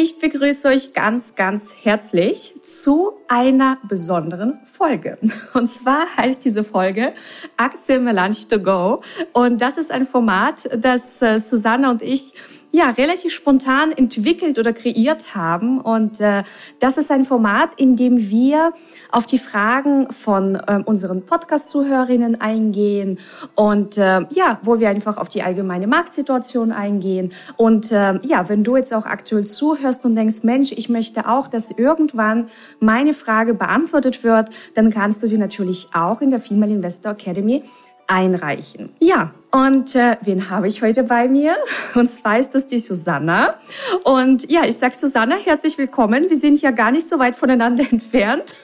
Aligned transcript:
ich 0.00 0.18
begrüße 0.18 0.66
euch 0.66 0.92
ganz, 0.92 1.36
ganz 1.36 1.72
herzlich 1.84 2.52
zu 2.62 3.12
einer 3.28 3.78
besonderen 3.88 4.58
Folge. 4.64 5.18
Und 5.54 5.68
zwar 5.68 6.16
heißt 6.16 6.44
diese 6.44 6.64
Folge 6.64 7.14
Aktien 7.56 8.02
Melange 8.02 8.48
to 8.50 8.58
Go. 8.58 9.02
Und 9.32 9.60
das 9.60 9.78
ist 9.78 9.92
ein 9.92 10.08
Format, 10.08 10.68
das 10.76 11.22
äh, 11.22 11.38
Susanna 11.38 11.92
und 11.92 12.02
ich 12.02 12.34
ja, 12.74 12.90
relativ 12.90 13.32
spontan 13.32 13.92
entwickelt 13.92 14.58
oder 14.58 14.72
kreiert 14.72 15.36
haben. 15.36 15.80
Und 15.80 16.20
äh, 16.20 16.42
das 16.80 16.98
ist 16.98 17.08
ein 17.12 17.22
Format, 17.22 17.70
in 17.76 17.94
dem 17.94 18.18
wir 18.30 18.72
auf 19.12 19.26
die 19.26 19.38
Fragen 19.38 20.10
von 20.10 20.56
äh, 20.56 20.82
unseren 20.84 21.24
Podcast-Zuhörerinnen 21.24 22.40
eingehen 22.40 23.20
und 23.54 23.96
äh, 23.96 24.22
ja, 24.30 24.58
wo 24.64 24.80
wir 24.80 24.88
einfach 24.88 25.18
auf 25.18 25.28
die 25.28 25.44
allgemeine 25.44 25.86
Marktsituation 25.86 26.72
eingehen. 26.72 27.32
Und 27.56 27.92
äh, 27.92 28.18
ja, 28.22 28.48
wenn 28.48 28.64
du 28.64 28.76
jetzt 28.76 28.92
auch 28.92 29.06
aktuell 29.06 29.46
zuhörst 29.46 30.04
und 30.04 30.16
denkst, 30.16 30.42
Mensch, 30.42 30.72
ich 30.72 30.88
möchte 30.88 31.28
auch, 31.28 31.46
dass 31.46 31.70
irgendwann 31.70 32.48
meine 32.80 33.14
Frage 33.14 33.54
beantwortet 33.54 34.24
wird, 34.24 34.50
dann 34.74 34.90
kannst 34.90 35.22
du 35.22 35.28
sie 35.28 35.38
natürlich 35.38 35.90
auch 35.94 36.20
in 36.20 36.30
der 36.30 36.40
Female 36.40 36.72
Investor 36.72 37.12
Academy 37.12 37.62
einreichen. 38.06 38.90
Ja, 39.00 39.32
und 39.50 39.94
äh, 39.94 40.16
wen 40.22 40.50
habe 40.50 40.66
ich 40.66 40.82
heute 40.82 41.04
bei 41.04 41.28
mir? 41.28 41.56
Und 41.94 42.10
zwar 42.10 42.38
ist 42.38 42.54
das 42.54 42.66
die 42.66 42.78
Susanna. 42.78 43.54
Und 44.02 44.50
ja, 44.50 44.64
ich 44.64 44.76
sage 44.76 44.96
Susanna, 44.96 45.36
herzlich 45.36 45.78
willkommen. 45.78 46.28
Wir 46.28 46.36
sind 46.36 46.60
ja 46.60 46.72
gar 46.72 46.90
nicht 46.90 47.08
so 47.08 47.18
weit 47.18 47.36
voneinander 47.36 47.84
entfernt. 47.90 48.54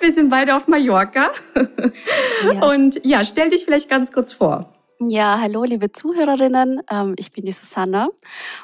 Wir 0.00 0.12
sind 0.12 0.28
beide 0.28 0.56
auf 0.56 0.66
Mallorca. 0.66 1.30
Ja. 2.44 2.68
Und 2.68 3.04
ja, 3.04 3.22
stell 3.24 3.50
dich 3.50 3.64
vielleicht 3.64 3.88
ganz 3.88 4.10
kurz 4.10 4.32
vor. 4.32 4.75
Ja, 4.98 5.38
hallo 5.42 5.64
liebe 5.64 5.92
Zuhörerinnen, 5.92 6.80
ähm, 6.90 7.14
ich 7.18 7.30
bin 7.30 7.44
die 7.44 7.52
Susanna. 7.52 8.08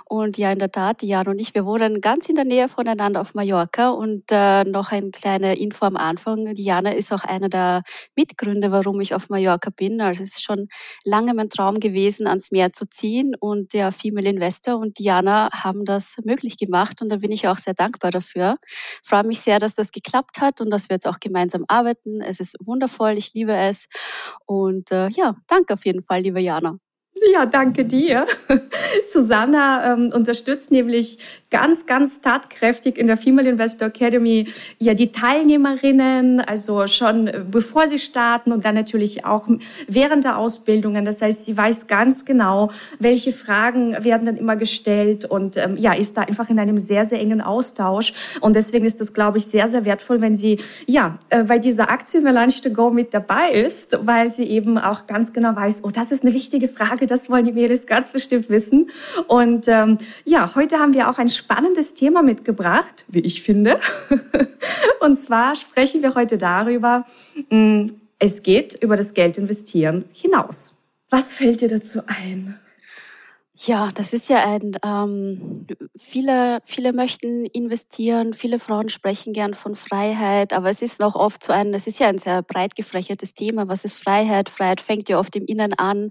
Und 0.07 0.39
ja 0.39 0.51
in 0.51 0.59
der 0.59 0.73
Tat, 0.73 1.03
Jan 1.03 1.29
und 1.29 1.39
ich, 1.39 1.55
wir 1.55 1.67
wohnen 1.67 2.01
ganz 2.01 2.27
in 2.31 2.37
der 2.37 2.47
Nähe 2.47 2.69
voneinander 2.71 3.21
auf 3.21 3.35
Mallorca. 3.35 3.91
Und 3.91 4.25
äh, 4.31 4.65
noch 4.65 4.93
ein 4.93 5.11
kleine 5.11 5.57
Info 5.59 5.85
am 5.85 5.97
Anfang, 5.97 6.55
die 6.55 6.65
Jana 6.65 6.93
ist 6.93 7.13
auch 7.13 7.25
einer 7.25 7.51
der 7.51 7.83
Mitgründe, 8.17 8.73
warum 8.73 8.99
ich 9.03 9.15
auf 9.15 9.29
Mallorca 9.29 9.69
bin. 9.77 10.01
Also 10.01 10.23
es 10.23 10.31
ist 10.31 10.43
schon 10.43 10.65
lange 11.05 11.35
mein 11.35 11.51
Traum 11.51 11.81
gewesen, 11.81 12.27
ans 12.27 12.51
Meer 12.51 12.73
zu 12.73 12.87
ziehen. 12.89 13.35
Und 13.39 13.75
der 13.75 13.93
Female 13.93 14.29
Investor 14.31 14.77
und 14.79 14.99
Diana 14.99 15.51
haben 15.53 15.85
das 15.85 16.17
möglich 16.25 16.57
gemacht. 16.57 17.03
Und 17.03 17.11
da 17.11 17.17
bin 17.17 17.31
ich 17.31 17.47
auch 17.47 17.59
sehr 17.59 17.75
dankbar 17.75 18.11
dafür. 18.11 18.57
Ich 19.03 19.09
freue 19.09 19.25
mich 19.25 19.41
sehr, 19.41 19.59
dass 19.59 19.75
das 19.75 19.93
geklappt 19.93 20.41
hat 20.41 20.63
und 20.63 20.71
dass 20.71 20.89
wir 20.89 20.95
jetzt 20.97 21.07
auch 21.07 21.21
gemeinsam 21.21 21.65
arbeiten. 21.69 22.23
Es 22.23 22.41
ist 22.41 22.57
wundervoll, 22.65 23.19
ich 23.19 23.35
liebe 23.35 23.53
es. 23.55 23.87
Und 24.47 24.91
äh, 24.93 25.09
ja, 25.11 25.33
danke 25.49 25.75
auf 25.75 25.85
jeden 25.85 26.03
Fall 26.03 26.22
liebe 26.23 26.43
Jana. 26.43 26.79
Ja, 27.15 27.47
danke 27.47 27.85
dir. 27.85 28.27
Susanna 29.09 29.93
ähm, 29.93 30.11
unterstützt 30.13 30.71
nämlich 30.71 31.19
ganz, 31.51 31.87
ganz 31.87 32.21
tatkräftig 32.21 32.99
in 32.99 33.07
der 33.07 33.17
Female 33.17 33.49
Investor 33.49 33.89
Academy 33.89 34.49
ja 34.79 34.95
die 34.95 35.13
Teilnehmerinnen, 35.13 36.41
also 36.41 36.87
schon 36.87 37.29
äh, 37.29 37.45
bevor 37.49 37.87
sie 37.87 37.99
starten 37.99 38.51
und 38.51 38.65
dann 38.65 38.75
natürlich 38.75 39.25
auch 39.25 39.47
während 39.87 40.25
der 40.25 40.39
Ausbildungen. 40.39 41.05
Das 41.05 41.23
heißt, 41.23 41.45
sie 41.45 41.57
weiß 41.57 41.87
ganz 41.87 42.25
genau, 42.25 42.71
welche 42.99 43.33
Fragen 43.33 44.03
werden 44.03 44.25
dann 44.25 44.37
immer 44.37 44.57
gestellt 44.57 45.25
und 45.27 45.57
ähm, 45.59 45.77
ja, 45.77 45.93
ist 45.93 46.17
da 46.17 46.23
einfach 46.23 46.49
in 46.49 46.59
einem 46.59 46.79
sehr, 46.79 47.05
sehr 47.05 47.21
engen 47.21 47.43
Austausch. 47.43 48.15
Und 48.41 48.57
deswegen 48.57 48.87
ist 48.87 49.01
das, 49.01 49.13
glaube 49.13 49.39
ich, 49.39 49.47
sehr, 49.47 49.69
sehr 49.69 49.85
wertvoll, 49.85 50.23
wenn 50.23 50.35
sie, 50.35 50.59
ja, 50.87 51.19
äh, 51.29 51.45
bei 51.45 51.59
dieser 51.59 51.91
Aktie 51.91 52.21
Melange 52.23 52.55
to 52.63 52.71
Go 52.71 52.91
mit 52.91 53.15
dabei 53.15 53.51
ist, 53.51 53.99
weil 54.01 54.31
sie 54.31 54.45
eben 54.45 54.79
auch 54.79 55.07
ganz 55.07 55.33
genau 55.33 55.55
weiß, 55.55 55.85
oh, 55.85 55.91
das 55.91 56.11
ist 56.11 56.25
eine 56.25 56.33
wichtige 56.33 56.69
Frage, 56.69 57.02
das 57.07 57.29
wollen 57.31 57.45
die 57.45 57.53
Mädels 57.53 57.87
ganz 57.87 58.11
bestimmt 58.11 58.49
wissen. 58.49 58.91
Und 59.29 59.69
ähm, 59.69 59.99
ja, 60.25 60.55
heute 60.55 60.79
haben 60.79 60.95
wir 60.95 61.09
auch 61.09 61.19
ein 61.19 61.29
spannendes 61.29 61.95
Thema 61.95 62.23
mitgebracht, 62.23 63.05
wie 63.09 63.21
ich 63.21 63.43
finde. 63.43 63.81
Und 65.01 65.17
zwar 65.17 65.55
sprechen 65.55 66.03
wir 66.03 66.15
heute 66.15 66.39
darüber, 66.39 67.07
mm, 67.51 67.87
es 68.19 68.43
geht 68.43 68.81
über 68.83 68.97
das 68.97 69.15
Geld 69.15 69.37
investieren 69.37 70.05
hinaus. 70.13 70.75
Was 71.11 71.33
fällt 71.33 71.61
dir 71.61 71.69
dazu 71.69 72.03
ein? 72.07 72.59
Ja, 73.65 73.93
das 73.95 74.13
ist 74.13 74.29
ja 74.29 74.45
ein, 74.45 74.77
ähm, 74.85 75.69
viele, 75.97 76.59
viele 76.65 76.93
möchten 76.93 77.45
investieren, 77.45 78.35
viele 78.35 78.59
Frauen 78.59 78.89
sprechen 78.89 79.33
gern 79.33 79.55
von 79.55 79.77
Freiheit, 79.77 80.53
aber 80.53 80.69
es 80.69 80.83
ist 80.83 80.99
noch 80.99 81.15
oft 81.15 81.45
so 81.45 81.53
ein, 81.53 81.73
es 81.73 81.87
ist 81.87 82.01
ja 82.01 82.09
ein 82.09 82.19
sehr 82.19 82.43
breit 82.43 82.75
gefächertes 82.75 83.35
Thema. 83.35 83.69
Was 83.69 83.85
ist 83.85 83.95
Freiheit? 83.95 84.49
Freiheit 84.49 84.81
fängt 84.81 85.09
ja 85.09 85.17
oft 85.21 85.37
im 85.37 85.45
Innen 85.47 85.75
an 85.75 86.11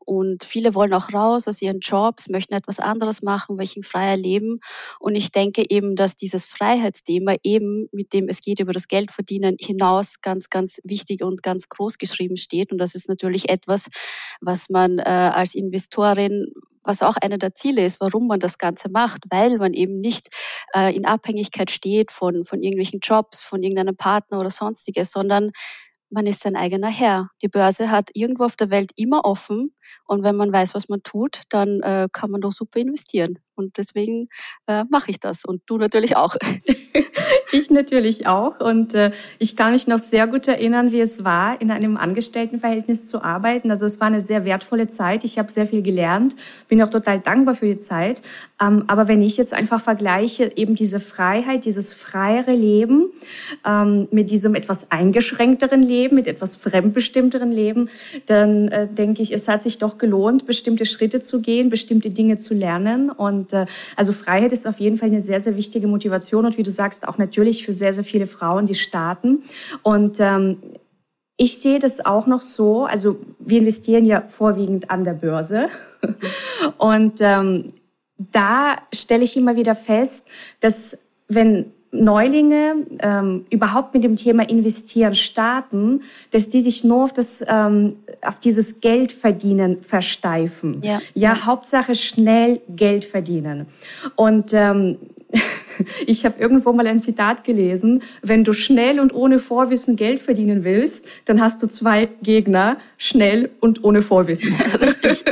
und 0.00 0.44
viele 0.44 0.74
wollen 0.74 0.92
auch 0.92 1.14
raus 1.14 1.48
aus 1.48 1.62
ihren 1.62 1.80
Jobs, 1.80 2.28
möchten 2.28 2.52
etwas 2.52 2.78
anderes 2.78 3.22
machen, 3.22 3.56
welchen 3.56 3.82
freier 3.82 4.18
leben. 4.18 4.60
Und 4.98 5.14
ich 5.14 5.32
denke 5.32 5.64
eben, 5.70 5.96
dass 5.96 6.16
dieses 6.16 6.44
Freiheitsthema 6.44 7.36
eben, 7.42 7.88
mit 7.92 8.12
dem 8.12 8.28
es 8.28 8.42
geht 8.42 8.60
über 8.60 8.74
das 8.74 8.88
Geldverdienen 8.88 9.56
hinaus, 9.58 10.20
ganz, 10.20 10.50
ganz 10.50 10.80
wichtig 10.84 11.22
und 11.24 11.42
ganz 11.42 11.70
groß 11.70 11.96
geschrieben 11.96 12.36
steht. 12.36 12.72
Und 12.72 12.78
das 12.78 12.94
ist 12.94 13.08
natürlich 13.08 13.48
etwas, 13.48 13.88
was 14.42 14.68
man 14.68 14.98
äh, 14.98 15.04
als 15.04 15.54
Investorin 15.54 16.52
was 16.82 17.02
auch 17.02 17.16
einer 17.16 17.38
der 17.38 17.54
Ziele 17.54 17.84
ist, 17.84 18.00
warum 18.00 18.26
man 18.26 18.40
das 18.40 18.58
Ganze 18.58 18.88
macht, 18.88 19.24
weil 19.30 19.58
man 19.58 19.72
eben 19.72 20.00
nicht 20.00 20.28
äh, 20.74 20.94
in 20.94 21.04
Abhängigkeit 21.04 21.70
steht 21.70 22.10
von, 22.10 22.44
von 22.44 22.62
irgendwelchen 22.62 23.00
Jobs, 23.00 23.42
von 23.42 23.62
irgendeinem 23.62 23.96
Partner 23.96 24.40
oder 24.40 24.50
sonstiges, 24.50 25.12
sondern 25.12 25.52
man 26.10 26.26
ist 26.26 26.42
sein 26.42 26.56
eigener 26.56 26.90
Herr. 26.90 27.30
Die 27.42 27.48
Börse 27.48 27.90
hat 27.90 28.10
irgendwo 28.14 28.44
auf 28.44 28.56
der 28.56 28.70
Welt 28.70 28.90
immer 28.96 29.24
offen 29.24 29.74
und 30.06 30.22
wenn 30.22 30.36
man 30.36 30.52
weiß, 30.52 30.74
was 30.74 30.88
man 30.88 31.02
tut, 31.02 31.42
dann 31.48 31.80
äh, 31.80 32.08
kann 32.12 32.30
man 32.30 32.40
doch 32.40 32.52
super 32.52 32.80
investieren. 32.80 33.38
Und 33.60 33.76
deswegen 33.76 34.28
äh, 34.66 34.84
mache 34.88 35.10
ich 35.10 35.20
das 35.20 35.44
und 35.44 35.62
du 35.66 35.76
natürlich 35.76 36.16
auch. 36.16 36.34
ich 37.52 37.70
natürlich 37.70 38.26
auch. 38.26 38.58
Und 38.58 38.94
äh, 38.94 39.10
ich 39.38 39.54
kann 39.54 39.72
mich 39.72 39.86
noch 39.86 39.98
sehr 39.98 40.26
gut 40.26 40.48
erinnern, 40.48 40.92
wie 40.92 41.00
es 41.00 41.24
war, 41.24 41.60
in 41.60 41.70
einem 41.70 41.98
Angestelltenverhältnis 41.98 43.06
zu 43.06 43.22
arbeiten. 43.22 43.70
Also 43.70 43.84
es 43.84 44.00
war 44.00 44.06
eine 44.06 44.20
sehr 44.20 44.46
wertvolle 44.46 44.88
Zeit. 44.88 45.24
Ich 45.24 45.38
habe 45.38 45.52
sehr 45.52 45.66
viel 45.66 45.82
gelernt, 45.82 46.36
bin 46.68 46.82
auch 46.82 46.88
total 46.88 47.20
dankbar 47.20 47.54
für 47.54 47.66
die 47.66 47.76
Zeit. 47.76 48.22
Ähm, 48.60 48.84
aber 48.86 49.08
wenn 49.08 49.20
ich 49.20 49.36
jetzt 49.36 49.52
einfach 49.52 49.82
vergleiche, 49.82 50.52
eben 50.56 50.74
diese 50.74 51.00
Freiheit, 51.00 51.66
dieses 51.66 51.92
freiere 51.92 52.52
Leben 52.52 53.10
ähm, 53.66 54.08
mit 54.10 54.30
diesem 54.30 54.54
etwas 54.54 54.90
eingeschränkteren 54.90 55.82
Leben, 55.82 56.14
mit 56.14 56.26
etwas 56.26 56.56
fremdbestimmteren 56.56 57.52
Leben, 57.52 57.90
dann 58.26 58.68
äh, 58.68 58.88
denke 58.88 59.20
ich, 59.22 59.32
es 59.32 59.48
hat 59.48 59.62
sich 59.62 59.78
doch 59.82 59.98
gelohnt, 59.98 60.46
bestimmte 60.46 60.86
Schritte 60.86 61.20
zu 61.20 61.42
gehen, 61.42 61.68
bestimmte 61.68 62.10
Dinge 62.10 62.38
zu 62.38 62.54
lernen 62.54 63.10
und 63.10 63.52
äh, 63.52 63.66
also 63.96 64.12
Freiheit 64.12 64.52
ist 64.52 64.66
auf 64.66 64.78
jeden 64.78 64.98
Fall 64.98 65.08
eine 65.08 65.20
sehr, 65.20 65.40
sehr 65.40 65.56
wichtige 65.56 65.88
Motivation 65.88 66.46
und 66.46 66.58
wie 66.58 66.62
du 66.62 66.70
sagst, 66.70 67.08
auch 67.08 67.18
natürlich 67.18 67.64
für 67.64 67.72
sehr, 67.72 67.92
sehr 67.92 68.04
viele 68.04 68.26
Frauen, 68.26 68.66
die 68.66 68.74
starten. 68.74 69.42
Und 69.82 70.18
ähm, 70.20 70.58
ich 71.36 71.58
sehe 71.58 71.78
das 71.78 72.04
auch 72.04 72.26
noch 72.26 72.42
so, 72.42 72.84
also 72.84 73.18
wir 73.38 73.60
investieren 73.60 74.04
ja 74.04 74.24
vorwiegend 74.28 74.90
an 74.90 75.04
der 75.04 75.14
Börse. 75.14 75.68
Und 76.76 77.20
ähm, 77.20 77.72
da 78.18 78.76
stelle 78.92 79.24
ich 79.24 79.38
immer 79.38 79.56
wieder 79.56 79.74
fest, 79.74 80.28
dass 80.60 81.06
wenn 81.28 81.72
Neulinge 81.92 82.86
ähm, 83.00 83.46
überhaupt 83.50 83.94
mit 83.94 84.04
dem 84.04 84.14
Thema 84.14 84.48
Investieren 84.48 85.14
starten, 85.14 86.02
dass 86.30 86.48
die 86.48 86.60
sich 86.60 86.84
nur 86.84 87.04
auf 87.04 87.12
das 87.12 87.44
ähm, 87.48 87.96
auf 88.22 88.38
dieses 88.38 88.80
Geld 88.80 89.10
verdienen 89.12 89.82
versteifen. 89.82 90.82
Ja. 90.82 91.00
ja. 91.14 91.46
Hauptsache 91.46 91.94
schnell 91.94 92.60
Geld 92.68 93.04
verdienen. 93.04 93.66
Und 94.14 94.52
ähm, 94.52 94.98
ich 96.06 96.24
habe 96.24 96.40
irgendwo 96.40 96.72
mal 96.72 96.86
ein 96.86 97.00
Zitat 97.00 97.42
gelesen: 97.42 98.02
Wenn 98.22 98.44
du 98.44 98.52
schnell 98.52 99.00
und 99.00 99.12
ohne 99.12 99.40
Vorwissen 99.40 99.96
Geld 99.96 100.20
verdienen 100.20 100.62
willst, 100.62 101.06
dann 101.24 101.40
hast 101.40 101.62
du 101.62 101.66
zwei 101.66 102.08
Gegner: 102.22 102.78
schnell 102.98 103.50
und 103.60 103.82
ohne 103.82 104.02
Vorwissen. 104.02 104.54
Richtig. 104.80 105.24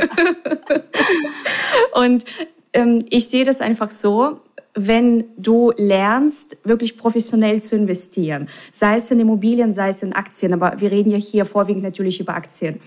und 1.93 2.25
ähm, 2.73 3.05
ich 3.09 3.27
sehe 3.29 3.45
das 3.45 3.61
einfach 3.61 3.89
so 3.89 4.41
wenn 4.75 5.25
du 5.37 5.71
lernst, 5.75 6.57
wirklich 6.63 6.97
professionell 6.97 7.59
zu 7.61 7.75
investieren, 7.75 8.47
sei 8.71 8.95
es 8.95 9.09
in 9.11 9.19
Immobilien, 9.19 9.71
sei 9.71 9.89
es 9.89 10.03
in 10.03 10.13
Aktien, 10.13 10.53
aber 10.53 10.79
wir 10.79 10.91
reden 10.91 11.11
ja 11.11 11.17
hier 11.17 11.45
vorwiegend 11.45 11.83
natürlich 11.83 12.19
über 12.19 12.35
Aktien, 12.35 12.79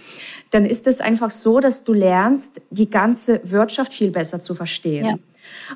dann 0.50 0.64
ist 0.64 0.87
es 0.87 1.00
einfach 1.00 1.31
so, 1.31 1.61
dass 1.61 1.84
du 1.84 1.93
lernst, 1.93 2.61
die 2.70 2.88
ganze 2.88 3.40
Wirtschaft 3.44 3.93
viel 3.94 4.11
besser 4.11 4.40
zu 4.40 4.55
verstehen. 4.55 5.05
Ja. 5.05 5.19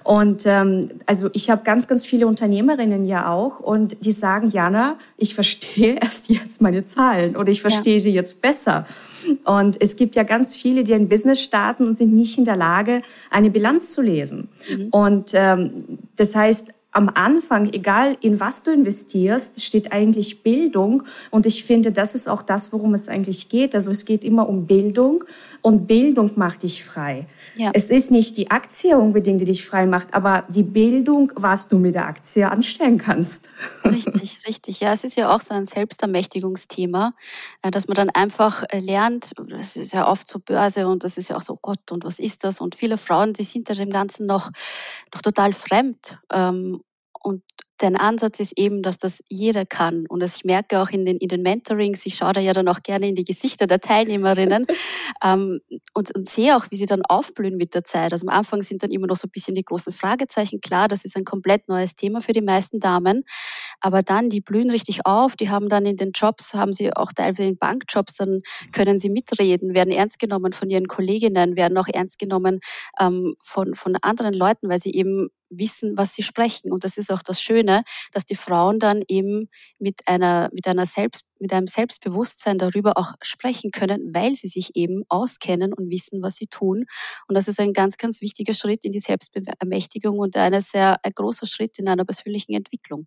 Und 0.04 0.44
ähm, 0.46 0.90
also 1.06 1.28
ich 1.32 1.50
habe 1.50 1.62
ganz, 1.64 1.88
ganz 1.88 2.04
viele 2.04 2.26
Unternehmerinnen 2.26 3.04
ja 3.04 3.30
auch 3.30 3.60
und 3.60 4.04
die 4.04 4.12
sagen, 4.12 4.48
Jana, 4.48 4.98
ich 5.16 5.34
verstehe 5.34 5.94
erst 6.00 6.28
jetzt 6.28 6.60
meine 6.60 6.82
Zahlen 6.82 7.36
oder 7.36 7.50
ich 7.50 7.60
verstehe 7.60 7.94
ja. 7.94 8.00
sie 8.00 8.12
jetzt 8.12 8.42
besser. 8.42 8.86
Und 9.44 9.80
es 9.80 9.96
gibt 9.96 10.14
ja 10.14 10.22
ganz 10.22 10.54
viele, 10.54 10.84
die 10.84 10.94
ein 10.94 11.08
Business 11.08 11.40
starten 11.40 11.86
und 11.86 11.94
sind 11.94 12.14
nicht 12.14 12.38
in 12.38 12.44
der 12.44 12.56
Lage, 12.56 13.02
eine 13.30 13.50
Bilanz 13.50 13.90
zu 13.90 14.02
lesen. 14.02 14.48
Mhm. 14.68 14.88
Und 14.90 15.30
ähm, 15.34 15.98
das 16.16 16.34
heißt, 16.34 16.72
am 16.96 17.10
Anfang, 17.12 17.72
egal 17.74 18.16
in 18.22 18.40
was 18.40 18.62
du 18.62 18.72
investierst, 18.72 19.62
steht 19.62 19.92
eigentlich 19.92 20.42
Bildung. 20.42 21.02
Und 21.30 21.44
ich 21.44 21.64
finde, 21.64 21.92
das 21.92 22.14
ist 22.14 22.26
auch 22.26 22.40
das, 22.40 22.72
worum 22.72 22.94
es 22.94 23.08
eigentlich 23.08 23.50
geht. 23.50 23.74
Also 23.74 23.90
es 23.90 24.06
geht 24.06 24.24
immer 24.24 24.48
um 24.48 24.66
Bildung 24.66 25.24
und 25.60 25.86
Bildung 25.86 26.30
macht 26.36 26.62
dich 26.62 26.84
frei. 26.84 27.26
Ja. 27.54 27.70
Es 27.74 27.90
ist 27.90 28.10
nicht 28.10 28.36
die 28.38 28.50
Aktie 28.50 28.96
unbedingt, 28.98 29.42
die 29.42 29.44
dich 29.44 29.64
frei 29.64 29.86
macht, 29.86 30.14
aber 30.14 30.44
die 30.48 30.62
Bildung, 30.62 31.32
was 31.34 31.68
du 31.68 31.78
mit 31.78 31.94
der 31.94 32.06
Aktie 32.06 32.50
anstellen 32.50 32.96
kannst. 32.98 33.50
Richtig, 33.84 34.38
richtig. 34.46 34.80
Ja, 34.80 34.92
es 34.92 35.04
ist 35.04 35.16
ja 35.16 35.34
auch 35.34 35.40
so 35.42 35.52
ein 35.52 35.66
Selbstermächtigungsthema, 35.66 37.12
äh, 37.62 37.70
dass 37.70 37.88
man 37.88 37.94
dann 37.94 38.10
einfach 38.10 38.64
äh, 38.70 38.80
lernt, 38.80 39.32
das 39.48 39.76
ist 39.76 39.92
ja 39.92 40.08
oft 40.08 40.28
so 40.28 40.38
Börse 40.38 40.86
und 40.86 41.04
das 41.04 41.18
ist 41.18 41.28
ja 41.28 41.36
auch 41.36 41.42
so, 41.42 41.54
oh 41.54 41.58
Gott, 41.60 41.92
und 41.92 42.04
was 42.04 42.18
ist 42.18 42.44
das? 42.44 42.60
Und 42.60 42.74
viele 42.74 42.96
Frauen, 42.96 43.34
die 43.34 43.44
sind 43.44 43.68
da 43.68 43.74
dem 43.74 43.90
Ganzen 43.90 44.24
noch, 44.26 44.50
noch 45.14 45.22
total 45.22 45.52
fremd. 45.52 46.18
Und 47.26 47.42
dein 47.78 47.96
Ansatz 47.96 48.38
ist 48.38 48.56
eben, 48.56 48.82
dass 48.82 48.98
das 48.98 49.20
jeder 49.28 49.66
kann. 49.66 50.06
Und 50.08 50.22
das, 50.22 50.36
ich 50.36 50.44
merke 50.44 50.80
auch 50.80 50.90
in 50.90 51.04
den, 51.04 51.16
in 51.16 51.26
den 51.26 51.42
Mentorings, 51.42 52.06
ich 52.06 52.14
schaue 52.14 52.34
da 52.34 52.40
ja 52.40 52.52
dann 52.52 52.68
auch 52.68 52.84
gerne 52.84 53.08
in 53.08 53.16
die 53.16 53.24
Gesichter 53.24 53.66
der 53.66 53.80
Teilnehmerinnen 53.80 54.64
ähm, 55.24 55.58
und, 55.92 56.14
und 56.16 56.24
sehe 56.24 56.56
auch, 56.56 56.66
wie 56.70 56.76
sie 56.76 56.86
dann 56.86 57.02
aufblühen 57.02 57.56
mit 57.56 57.74
der 57.74 57.82
Zeit. 57.82 58.12
Also 58.12 58.28
am 58.28 58.32
Anfang 58.32 58.62
sind 58.62 58.84
dann 58.84 58.92
immer 58.92 59.08
noch 59.08 59.16
so 59.16 59.26
ein 59.26 59.32
bisschen 59.32 59.56
die 59.56 59.64
großen 59.64 59.92
Fragezeichen. 59.92 60.60
Klar, 60.60 60.86
das 60.86 61.04
ist 61.04 61.16
ein 61.16 61.24
komplett 61.24 61.66
neues 61.68 61.96
Thema 61.96 62.20
für 62.20 62.32
die 62.32 62.42
meisten 62.42 62.78
Damen. 62.78 63.24
Aber 63.80 64.02
dann, 64.02 64.28
die 64.28 64.40
blühen 64.40 64.70
richtig 64.70 65.04
auf, 65.04 65.34
die 65.34 65.50
haben 65.50 65.68
dann 65.68 65.84
in 65.84 65.96
den 65.96 66.12
Jobs, 66.12 66.54
haben 66.54 66.72
sie 66.72 66.94
auch 66.94 67.12
teilweise 67.12 67.42
in 67.42 67.58
Bankjobs, 67.58 68.14
dann 68.18 68.42
können 68.72 69.00
sie 69.00 69.10
mitreden, 69.10 69.74
werden 69.74 69.92
ernst 69.92 70.20
genommen 70.20 70.52
von 70.52 70.70
ihren 70.70 70.86
Kolleginnen, 70.86 71.56
werden 71.56 71.76
auch 71.76 71.88
ernst 71.92 72.20
genommen 72.20 72.60
ähm, 73.00 73.34
von, 73.42 73.74
von 73.74 73.96
anderen 73.96 74.32
Leuten, 74.32 74.68
weil 74.68 74.80
sie 74.80 74.92
eben 74.92 75.30
wissen, 75.50 75.96
was 75.96 76.14
sie 76.14 76.22
sprechen. 76.22 76.72
Und 76.72 76.84
das 76.84 76.96
ist 76.96 77.10
auch 77.12 77.22
das 77.22 77.40
Schöne, 77.40 77.82
dass 78.12 78.24
die 78.24 78.36
Frauen 78.36 78.78
dann 78.78 79.02
eben 79.08 79.48
mit 79.78 80.00
einer, 80.06 80.48
mit 80.52 80.66
einer 80.66 80.86
Selbst, 80.86 81.24
mit 81.38 81.52
einem 81.52 81.66
Selbstbewusstsein 81.66 82.58
darüber 82.58 82.96
auch 82.96 83.14
sprechen 83.22 83.70
können, 83.70 84.14
weil 84.14 84.34
sie 84.34 84.48
sich 84.48 84.70
eben 84.74 85.04
auskennen 85.08 85.72
und 85.72 85.90
wissen, 85.90 86.22
was 86.22 86.36
sie 86.36 86.46
tun. 86.46 86.84
Und 87.28 87.36
das 87.36 87.48
ist 87.48 87.60
ein 87.60 87.72
ganz, 87.72 87.96
ganz 87.96 88.20
wichtiger 88.20 88.54
Schritt 88.54 88.84
in 88.84 88.92
die 88.92 89.00
Selbstermächtigung 89.00 90.18
und 90.18 90.36
ein 90.36 90.60
sehr 90.60 90.98
ein 91.04 91.12
großer 91.14 91.46
Schritt 91.46 91.78
in 91.78 91.88
einer 91.88 92.04
persönlichen 92.04 92.54
Entwicklung. 92.54 93.06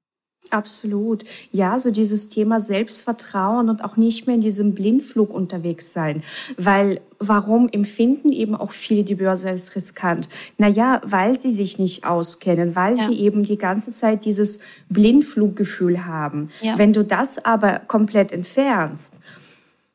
Absolut. 0.51 1.25
Ja, 1.51 1.77
so 1.77 1.91
dieses 1.91 2.27
Thema 2.27 2.59
Selbstvertrauen 2.59 3.69
und 3.69 3.83
auch 3.83 3.97
nicht 3.97 4.25
mehr 4.25 4.35
in 4.35 4.41
diesem 4.41 4.73
Blindflug 4.73 5.31
unterwegs 5.31 5.93
sein. 5.93 6.23
Weil 6.57 7.01
warum 7.19 7.69
empfinden 7.69 8.31
eben 8.31 8.55
auch 8.55 8.71
viele 8.71 9.03
die 9.03 9.15
Börse 9.15 9.49
als 9.49 9.75
riskant? 9.75 10.27
Naja, 10.57 11.01
weil 11.03 11.37
sie 11.37 11.51
sich 11.51 11.77
nicht 11.77 12.03
auskennen, 12.05 12.75
weil 12.75 12.97
ja. 12.97 13.07
sie 13.07 13.19
eben 13.19 13.43
die 13.43 13.57
ganze 13.57 13.91
Zeit 13.91 14.25
dieses 14.25 14.59
Blindfluggefühl 14.89 16.05
haben. 16.05 16.49
Ja. 16.61 16.77
Wenn 16.77 16.93
du 16.93 17.03
das 17.03 17.45
aber 17.45 17.79
komplett 17.79 18.31
entfernst, 18.31 19.15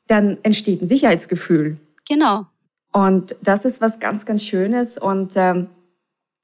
dann 0.07 0.39
entsteht 0.43 0.83
ein 0.83 0.87
Sicherheitsgefühl. 0.87 1.79
Genau. 2.09 2.47
Und 2.93 3.35
das 3.43 3.65
ist 3.65 3.81
was 3.81 3.99
ganz, 3.99 4.25
ganz 4.25 4.45
Schönes 4.45 4.99
und 4.99 5.33
ähm, 5.35 5.67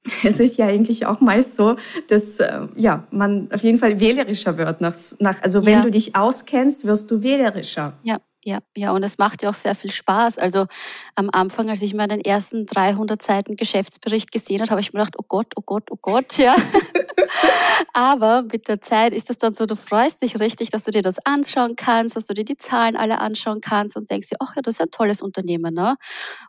es 0.25 0.41
ist 0.41 0.57
ja 0.57 0.67
eigentlich 0.67 1.07
auch 1.07 1.21
meist 1.21 1.57
so, 1.57 1.77
dass 2.09 2.41
äh, 2.41 2.67
ja, 2.77 3.07
man 3.11 3.51
auf 3.53 3.63
jeden 3.63 3.79
Fall 3.79 4.01
wählerischer 4.01 4.57
wird. 4.57 4.81
Nach, 4.81 4.95
nach, 5.19 5.43
also 5.43 5.67
wenn 5.67 5.79
ja. 5.79 5.83
du 5.83 5.91
dich 5.91 6.17
auskennst, 6.17 6.87
wirst 6.87 7.11
du 7.11 7.23
wählerischer. 7.23 7.93
Ja, 8.03 8.19
ja, 8.43 8.61
ja, 8.75 8.93
und 8.93 9.03
es 9.03 9.19
macht 9.19 9.43
ja 9.43 9.51
auch 9.51 9.55
sehr 9.55 9.75
viel 9.75 9.91
Spaß. 9.91 10.39
Also 10.39 10.67
am 11.15 11.29
Anfang, 11.31 11.69
als 11.69 11.83
ich 11.83 11.93
meinen 11.93 12.21
ersten 12.21 12.65
300 12.65 13.21
Seiten 13.21 13.57
Geschäftsbericht 13.57 14.33
gesehen 14.33 14.63
habe, 14.63 14.71
habe 14.71 14.81
ich 14.81 14.95
mir 14.95 15.01
gedacht, 15.01 15.17
oh 15.19 15.25
Gott, 15.29 15.53
oh 15.57 15.63
Gott, 15.65 15.91
oh 15.91 15.99
Gott, 16.01 16.39
ja. 16.39 16.57
Aber 17.93 18.43
mit 18.43 18.69
der 18.69 18.81
Zeit 18.81 19.13
ist 19.13 19.31
es 19.31 19.39
dann 19.39 19.55
so, 19.55 19.67
du 19.67 19.77
freust 19.77 20.23
dich 20.23 20.39
richtig, 20.41 20.71
dass 20.71 20.85
du 20.85 20.91
dir 20.91 21.03
das 21.03 21.17
anschauen 21.25 21.77
kannst, 21.77 22.17
dass 22.17 22.27
du 22.27 22.35
dir 22.35 22.45
die 22.45 22.57
Zahlen 22.57 22.97
alle 22.97 23.19
anschauen 23.19 23.61
kannst 23.61 23.97
und 23.97 24.11
denkst 24.11 24.29
dir, 24.29 24.37
ach 24.41 24.57
ja, 24.57 24.63
das 24.63 24.75
ist 24.75 24.81
ein 24.81 24.91
tolles 24.91 25.23
Unternehmen. 25.23 25.75
Ne? 25.75 25.97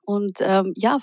Und 0.03 0.37
ähm, 0.41 0.73
ja, 0.75 0.97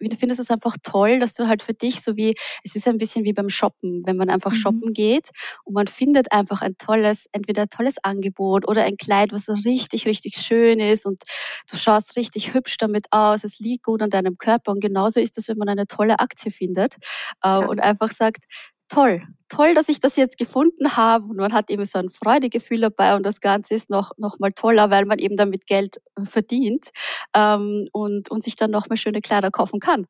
ich 0.00 0.18
finde 0.18 0.34
es 0.34 0.50
einfach 0.50 0.76
toll, 0.82 1.20
dass 1.20 1.34
du 1.34 1.46
halt 1.48 1.62
für 1.62 1.74
dich 1.74 2.02
so 2.02 2.16
wie, 2.16 2.34
es 2.64 2.74
ist 2.74 2.88
ein 2.88 2.98
bisschen 2.98 3.24
wie 3.24 3.32
beim 3.32 3.48
Shoppen, 3.48 4.02
wenn 4.06 4.16
man 4.16 4.30
einfach 4.30 4.52
mhm. 4.52 4.56
shoppen 4.56 4.92
geht 4.92 5.30
und 5.64 5.74
man 5.74 5.86
findet 5.86 6.32
einfach 6.32 6.62
ein 6.62 6.76
tolles, 6.78 7.26
entweder 7.32 7.62
ein 7.62 7.68
tolles 7.68 7.96
Angebot 8.02 8.66
oder 8.66 8.82
ein 8.84 8.96
Kleid, 8.96 9.32
was 9.32 9.48
richtig, 9.64 10.06
richtig 10.06 10.36
schön 10.36 10.80
ist 10.80 11.06
und 11.06 11.22
du 11.70 11.76
schaust 11.76 12.16
richtig 12.16 12.54
hübsch 12.54 12.76
damit 12.78 13.06
aus, 13.10 13.44
es 13.44 13.58
liegt 13.58 13.84
gut 13.84 14.02
an 14.02 14.10
deinem 14.10 14.38
Körper 14.38 14.72
und 14.72 14.80
genauso 14.80 15.20
ist 15.20 15.38
es, 15.38 15.48
wenn 15.48 15.58
man 15.58 15.68
eine 15.68 15.86
tolle 15.86 16.18
Aktie 16.18 16.50
findet 16.50 16.96
äh, 17.44 17.48
ja. 17.48 17.58
und 17.58 17.80
einfach 17.80 18.10
sagt, 18.10 18.44
toll, 18.88 19.22
toll, 19.48 19.74
dass 19.74 19.88
ich 19.88 20.00
das 20.00 20.16
jetzt 20.16 20.38
gefunden 20.38 20.96
habe. 20.96 21.26
Und 21.26 21.36
man 21.36 21.52
hat 21.52 21.70
eben 21.70 21.84
so 21.84 21.98
ein 21.98 22.10
Freudegefühl 22.10 22.80
dabei 22.80 23.14
und 23.14 23.24
das 23.24 23.40
Ganze 23.40 23.74
ist 23.74 23.90
noch, 23.90 24.12
noch 24.16 24.38
mal 24.38 24.52
toller, 24.52 24.90
weil 24.90 25.04
man 25.04 25.18
eben 25.18 25.36
damit 25.36 25.66
Geld 25.66 26.00
verdient 26.22 26.90
ähm, 27.34 27.88
und, 27.92 28.30
und 28.30 28.42
sich 28.42 28.56
dann 28.56 28.70
noch 28.70 28.88
mehr 28.88 28.96
schöne 28.96 29.20
Kleider 29.20 29.50
kaufen 29.50 29.80
kann. 29.80 30.06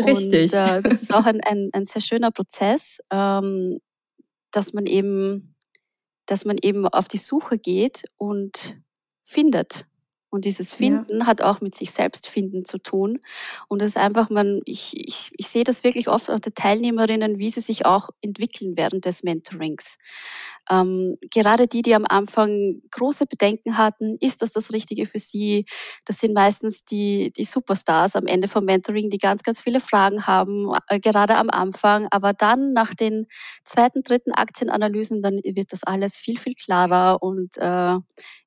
Richtig. 0.00 0.52
Und, 0.52 0.58
äh, 0.58 0.82
das 0.88 1.02
ist 1.02 1.14
auch 1.14 1.26
ein, 1.26 1.40
ein, 1.42 1.70
ein 1.72 1.84
sehr 1.84 2.02
schöner 2.02 2.30
Prozess, 2.30 2.98
ähm, 3.10 3.78
dass 4.50 4.72
man 4.72 4.86
eben, 4.86 5.54
dass 6.26 6.44
man 6.44 6.56
eben 6.60 6.86
auf 6.88 7.08
die 7.08 7.18
Suche 7.18 7.58
geht 7.58 8.04
und 8.16 8.78
findet 9.24 9.86
und 10.30 10.44
dieses 10.44 10.72
Finden 10.72 11.20
ja. 11.20 11.26
hat 11.26 11.40
auch 11.40 11.60
mit 11.60 11.74
sich 11.74 11.92
selbst 11.92 12.28
finden 12.28 12.64
zu 12.64 12.78
tun. 12.78 13.20
Und 13.68 13.80
es 13.80 13.90
ist 13.90 13.96
einfach, 13.96 14.28
man, 14.28 14.60
ich, 14.64 14.92
ich, 14.94 15.30
ich 15.36 15.48
sehe 15.48 15.64
das 15.64 15.84
wirklich 15.84 16.08
oft 16.08 16.30
auf 16.30 16.40
der 16.40 16.52
Teilnehmerinnen, 16.52 17.38
wie 17.38 17.50
sie 17.50 17.60
sich 17.60 17.86
auch 17.86 18.10
entwickeln 18.20 18.74
während 18.76 19.04
des 19.04 19.22
Mentorings. 19.22 19.96
Ähm, 20.68 21.16
gerade 21.30 21.68
die, 21.68 21.82
die 21.82 21.94
am 21.94 22.04
Anfang 22.08 22.82
große 22.90 23.26
Bedenken 23.26 23.78
hatten, 23.78 24.16
ist 24.20 24.42
das 24.42 24.50
das 24.50 24.72
Richtige 24.72 25.06
für 25.06 25.20
sie? 25.20 25.64
Das 26.04 26.18
sind 26.18 26.34
meistens 26.34 26.84
die, 26.84 27.32
die 27.32 27.44
Superstars 27.44 28.16
am 28.16 28.26
Ende 28.26 28.48
vom 28.48 28.64
Mentoring, 28.64 29.10
die 29.10 29.18
ganz, 29.18 29.42
ganz 29.42 29.60
viele 29.60 29.80
Fragen 29.80 30.26
haben, 30.26 30.72
äh, 30.88 30.98
gerade 30.98 31.36
am 31.36 31.50
Anfang. 31.50 32.08
Aber 32.10 32.32
dann 32.32 32.72
nach 32.72 32.94
den 32.94 33.26
zweiten, 33.64 34.02
dritten 34.02 34.32
Aktienanalysen, 34.32 35.22
dann 35.22 35.36
wird 35.36 35.72
das 35.72 35.84
alles 35.84 36.16
viel, 36.16 36.38
viel 36.38 36.54
klarer 36.54 37.22
und 37.22 37.56
äh, 37.58 37.96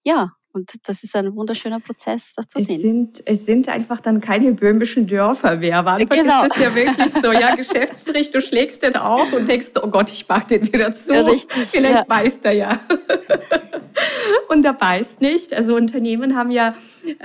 ja, 0.04 0.34
und 0.52 0.72
das 0.84 1.04
ist 1.04 1.16
ein 1.16 1.36
wunderschöner 1.36 1.80
Prozess, 1.80 2.34
das 2.36 2.48
zu 2.48 2.60
es 2.60 2.68
sehen. 2.68 2.80
Sind, 2.80 3.24
es 3.26 3.46
sind 3.46 3.70
einfach 3.70 4.02
dann 4.02 4.20
keine 4.20 4.52
böhmischen 4.54 5.06
Dörfer 5.06 5.58
mehr. 5.58 5.78
Am 5.78 5.88
Anfang 5.88 6.08
genau. 6.10 6.44
ist 6.44 6.56
das 6.56 6.62
ja 6.64 6.74
wirklich 6.74 7.14
so, 7.14 7.32
ja, 7.32 7.56
Geschäftsbericht, 7.56 8.34
du 8.34 8.42
schlägst 8.42 8.82
den 8.82 8.96
auf 8.96 9.32
und 9.32 9.48
denkst, 9.48 9.72
oh 9.82 9.88
Gott, 9.88 10.10
ich 10.10 10.26
mach 10.28 10.44
den 10.46 10.66
wieder 10.74 10.92
zu. 10.92 11.14
Ja, 11.14 11.22
richtig, 11.22 11.68
Vielleicht 11.68 11.96
ja. 11.96 12.04
beißt 12.04 12.46
er 12.46 12.52
ja. 12.54 12.80
und 14.50 14.66
er 14.66 14.74
beißt 14.74 15.22
nicht. 15.22 15.54
Also 15.54 15.76
Unternehmen 15.76 16.36
haben 16.36 16.52
ja 16.52 16.74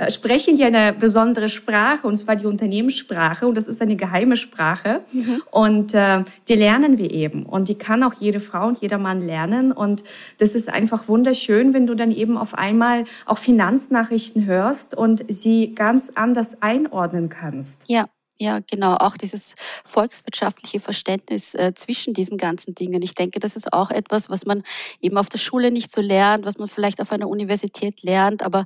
sprechen 0.08 0.56
ja 0.56 0.66
eine 0.66 0.92
besondere 0.92 1.48
Sprache, 1.48 2.06
und 2.06 2.16
zwar 2.16 2.36
die 2.36 2.46
Unternehmenssprache. 2.46 3.46
Und 3.46 3.56
das 3.56 3.66
ist 3.66 3.80
eine 3.82 3.96
geheime 3.96 4.36
Sprache. 4.36 5.00
Mhm. 5.12 5.42
Und 5.50 5.94
äh, 5.94 6.24
die 6.48 6.54
lernen 6.54 6.98
wir 6.98 7.10
eben. 7.10 7.44
Und 7.44 7.68
die 7.68 7.76
kann 7.76 8.02
auch 8.02 8.14
jede 8.14 8.40
Frau 8.40 8.66
und 8.66 8.80
jeder 8.80 8.98
Mann 8.98 9.26
lernen. 9.26 9.72
Und 9.72 10.04
das 10.38 10.54
ist 10.54 10.72
einfach 10.72 11.08
wunderschön, 11.08 11.74
wenn 11.74 11.86
du 11.86 11.94
dann 11.94 12.10
eben 12.10 12.36
auf 12.36 12.54
einmal 12.54 13.04
auch 13.26 13.38
Finanznachrichten 13.38 14.46
hörst 14.46 14.96
und 14.96 15.24
sie 15.28 15.74
ganz 15.74 16.12
anders 16.14 16.62
einordnen 16.62 17.28
kannst. 17.28 17.84
Ja. 17.88 18.06
Ja, 18.38 18.58
genau. 18.58 18.96
Auch 18.96 19.16
dieses 19.16 19.54
volkswirtschaftliche 19.84 20.80
Verständnis 20.80 21.54
äh, 21.54 21.72
zwischen 21.74 22.14
diesen 22.14 22.36
ganzen 22.36 22.74
Dingen. 22.74 23.00
Ich 23.02 23.14
denke, 23.14 23.38
das 23.38 23.54
ist 23.54 23.72
auch 23.72 23.90
etwas, 23.92 24.28
was 24.28 24.44
man 24.44 24.64
eben 25.00 25.18
auf 25.18 25.28
der 25.28 25.38
Schule 25.38 25.70
nicht 25.70 25.92
so 25.92 26.00
lernt, 26.00 26.44
was 26.44 26.58
man 26.58 26.66
vielleicht 26.66 27.00
auf 27.00 27.12
einer 27.12 27.28
Universität 27.28 28.02
lernt. 28.02 28.42
Aber 28.42 28.64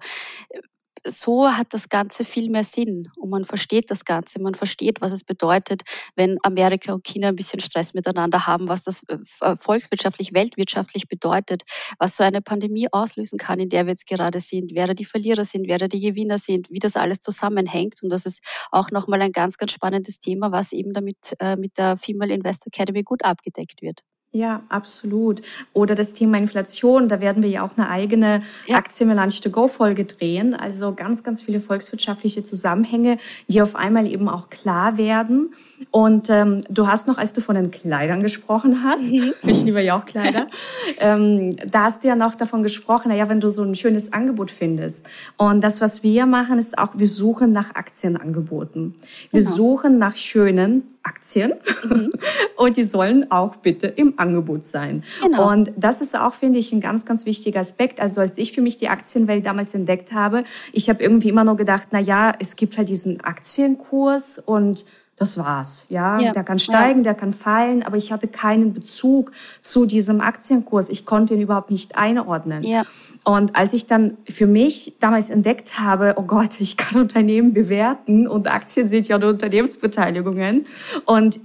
äh, 0.48 0.60
so 1.04 1.50
hat 1.50 1.68
das 1.72 1.88
Ganze 1.88 2.24
viel 2.24 2.50
mehr 2.50 2.64
Sinn 2.64 3.10
und 3.16 3.30
man 3.30 3.44
versteht 3.44 3.90
das 3.90 4.04
Ganze. 4.04 4.40
Man 4.40 4.54
versteht, 4.54 5.00
was 5.00 5.12
es 5.12 5.24
bedeutet, 5.24 5.82
wenn 6.16 6.38
Amerika 6.42 6.92
und 6.92 7.04
China 7.04 7.28
ein 7.28 7.36
bisschen 7.36 7.60
Stress 7.60 7.94
miteinander 7.94 8.46
haben, 8.46 8.68
was 8.68 8.82
das 8.84 9.02
äh, 9.08 9.56
volkswirtschaftlich, 9.56 10.34
weltwirtschaftlich 10.34 11.08
bedeutet, 11.08 11.62
was 11.98 12.16
so 12.16 12.24
eine 12.24 12.42
Pandemie 12.42 12.88
auslösen 12.92 13.38
kann, 13.38 13.58
in 13.58 13.68
der 13.68 13.86
wir 13.86 13.92
jetzt 13.92 14.06
gerade 14.06 14.40
sind, 14.40 14.72
wer 14.74 14.86
da 14.86 14.94
die 14.94 15.04
Verlierer 15.04 15.44
sind, 15.44 15.68
wer 15.68 15.78
da 15.78 15.88
die 15.88 16.00
Gewinner 16.00 16.38
sind, 16.38 16.70
wie 16.70 16.78
das 16.78 16.96
alles 16.96 17.20
zusammenhängt. 17.20 18.02
Und 18.02 18.10
das 18.10 18.26
ist 18.26 18.42
auch 18.70 18.90
nochmal 18.90 19.22
ein 19.22 19.32
ganz, 19.32 19.56
ganz 19.56 19.72
spannendes 19.72 20.18
Thema, 20.18 20.52
was 20.52 20.72
eben 20.72 20.92
damit 20.92 21.34
äh, 21.40 21.56
mit 21.56 21.78
der 21.78 21.96
Female 21.96 22.32
Investor 22.32 22.68
Academy 22.72 23.02
gut 23.02 23.24
abgedeckt 23.24 23.82
wird. 23.82 24.02
Ja, 24.30 24.62
absolut. 24.68 25.40
Oder 25.72 25.94
das 25.94 26.12
Thema 26.12 26.36
Inflation, 26.36 27.08
da 27.08 27.20
werden 27.20 27.42
wir 27.42 27.48
ja 27.48 27.62
auch 27.62 27.78
eine 27.78 27.88
eigene 27.88 28.42
ja. 28.66 28.76
Aktienmelange 28.76 29.32
to 29.40 29.48
go 29.48 29.68
Folge 29.68 30.04
drehen. 30.04 30.54
Also 30.54 30.94
ganz, 30.94 31.22
ganz 31.22 31.40
viele 31.40 31.60
volkswirtschaftliche 31.60 32.42
Zusammenhänge, 32.42 33.16
die 33.46 33.62
auf 33.62 33.74
einmal 33.74 34.06
eben 34.06 34.28
auch 34.28 34.50
klar 34.50 34.98
werden. 34.98 35.54
Und 35.90 36.28
ähm, 36.28 36.62
du 36.68 36.86
hast 36.86 37.08
noch, 37.08 37.16
als 37.16 37.32
du 37.32 37.40
von 37.40 37.54
den 37.54 37.70
Kleidern 37.70 38.20
gesprochen 38.20 38.84
hast, 38.84 39.10
mhm. 39.10 39.32
ich 39.44 39.62
liebe 39.62 39.80
ja 39.80 39.98
auch 39.98 40.04
Kleider, 40.04 40.48
ähm, 41.00 41.56
da 41.66 41.84
hast 41.84 42.04
du 42.04 42.08
ja 42.08 42.14
noch 42.14 42.34
davon 42.34 42.62
gesprochen, 42.62 43.08
naja, 43.08 43.30
wenn 43.30 43.40
du 43.40 43.48
so 43.48 43.62
ein 43.62 43.74
schönes 43.74 44.12
Angebot 44.12 44.50
findest. 44.50 45.08
Und 45.38 45.62
das, 45.62 45.80
was 45.80 46.02
wir 46.02 46.26
machen, 46.26 46.58
ist 46.58 46.76
auch, 46.76 46.90
wir 46.94 47.08
suchen 47.08 47.52
nach 47.52 47.74
Aktienangeboten. 47.74 48.94
Wir 49.30 49.40
genau. 49.40 49.52
suchen 49.52 49.96
nach 49.96 50.16
schönen 50.16 50.82
Aktien 51.08 51.54
mhm. 51.84 52.10
und 52.56 52.76
die 52.76 52.82
sollen 52.82 53.30
auch 53.30 53.56
bitte 53.56 53.86
im 53.86 54.14
Angebot 54.18 54.62
sein. 54.62 55.02
Genau. 55.22 55.50
Und 55.50 55.72
das 55.76 56.00
ist 56.00 56.16
auch, 56.16 56.34
finde 56.34 56.58
ich, 56.58 56.72
ein 56.72 56.80
ganz, 56.80 57.04
ganz 57.06 57.24
wichtiger 57.24 57.60
Aspekt. 57.60 58.00
Also 58.00 58.20
als 58.20 58.36
ich 58.36 58.52
für 58.52 58.60
mich 58.60 58.76
die 58.76 58.88
Aktienwelt 58.88 59.46
damals 59.46 59.74
entdeckt 59.74 60.12
habe, 60.12 60.44
ich 60.72 60.88
habe 60.88 61.02
irgendwie 61.02 61.30
immer 61.30 61.44
nur 61.44 61.56
gedacht, 61.56 61.88
na 61.90 61.98
ja, 61.98 62.32
es 62.38 62.56
gibt 62.56 62.76
halt 62.76 62.88
diesen 62.88 63.22
Aktienkurs 63.22 64.38
und 64.38 64.84
das 65.20 65.36
war's. 65.36 65.86
Ja, 65.88 66.18
ja. 66.18 66.32
der 66.32 66.44
kann 66.44 66.58
steigen, 66.58 67.00
ja. 67.00 67.04
der 67.04 67.14
kann 67.14 67.32
fallen, 67.32 67.82
aber 67.82 67.96
ich 67.96 68.12
hatte 68.12 68.28
keinen 68.28 68.72
Bezug 68.72 69.32
zu 69.60 69.86
diesem 69.86 70.20
Aktienkurs. 70.20 70.88
Ich 70.88 71.04
konnte 71.06 71.34
ihn 71.34 71.40
überhaupt 71.40 71.70
nicht 71.70 71.96
einordnen. 71.96 72.62
Ja. 72.62 72.84
Und 73.24 73.56
als 73.56 73.72
ich 73.72 73.86
dann 73.86 74.16
für 74.28 74.46
mich 74.46 74.94
damals 75.00 75.28
entdeckt 75.28 75.78
habe, 75.78 76.14
oh 76.16 76.22
Gott, 76.22 76.60
ich 76.60 76.76
kann 76.76 77.00
Unternehmen 77.00 77.52
bewerten 77.52 78.26
und 78.26 78.48
Aktien 78.48 78.88
sind 78.88 79.06
ja 79.08 79.16
Unternehmensbeteiligungen 79.16 80.66
und 81.04 81.40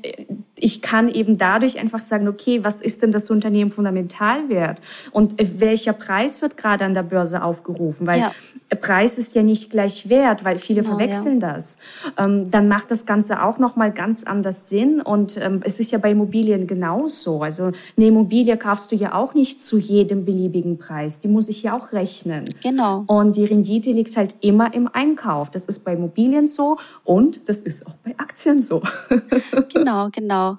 ich 0.63 0.81
kann 0.81 1.09
eben 1.09 1.37
dadurch 1.37 1.77
einfach 1.77 1.99
sagen, 1.99 2.29
okay, 2.29 2.63
was 2.63 2.77
ist 2.77 3.01
denn 3.01 3.11
das 3.11 3.29
Unternehmen 3.29 3.69
fundamental 3.69 4.47
wert 4.47 4.81
und 5.11 5.35
welcher 5.59 5.91
Preis 5.91 6.41
wird 6.41 6.55
gerade 6.55 6.85
an 6.85 6.93
der 6.93 7.03
Börse 7.03 7.43
aufgerufen, 7.43 8.07
weil 8.07 8.21
ja. 8.21 8.31
Preis 8.79 9.17
ist 9.17 9.35
ja 9.35 9.43
nicht 9.43 9.71
gleich 9.71 10.07
wert, 10.07 10.45
weil 10.45 10.57
viele 10.57 10.81
genau, 10.81 10.95
verwechseln 10.95 11.41
ja. 11.41 11.53
das. 11.53 11.77
Ähm, 12.17 12.49
dann 12.49 12.69
macht 12.69 12.91
das 12.91 13.05
Ganze 13.05 13.43
auch 13.43 13.59
noch 13.59 13.75
mal 13.75 13.91
ganz 13.91 14.23
anders 14.23 14.69
Sinn 14.69 15.01
und 15.01 15.35
ähm, 15.35 15.59
es 15.65 15.81
ist 15.81 15.91
ja 15.91 15.97
bei 15.97 16.11
Immobilien 16.11 16.65
genauso. 16.65 17.41
Also 17.41 17.73
eine 17.97 18.07
Immobilie 18.07 18.55
kaufst 18.55 18.89
du 18.93 18.95
ja 18.95 19.15
auch 19.15 19.33
nicht 19.33 19.61
zu 19.61 19.77
jedem 19.77 20.23
beliebigen 20.23 20.77
Preis. 20.77 21.19
Die 21.19 21.27
muss 21.27 21.49
ich 21.49 21.61
ja 21.63 21.75
auch 21.75 21.91
rechnen. 21.91 22.45
Genau. 22.63 23.03
Und 23.07 23.35
die 23.35 23.43
Rendite 23.43 23.91
liegt 23.91 24.15
halt 24.15 24.35
immer 24.39 24.73
im 24.73 24.87
Einkauf. 24.87 25.51
Das 25.51 25.65
ist 25.65 25.83
bei 25.83 25.91
Immobilien 25.91 26.47
so 26.47 26.77
und 27.03 27.49
das 27.49 27.59
ist 27.59 27.85
auch 27.85 27.95
bei 27.97 28.15
Aktien 28.17 28.61
so. 28.61 28.81
genau, 29.73 30.07
genau. 30.09 30.52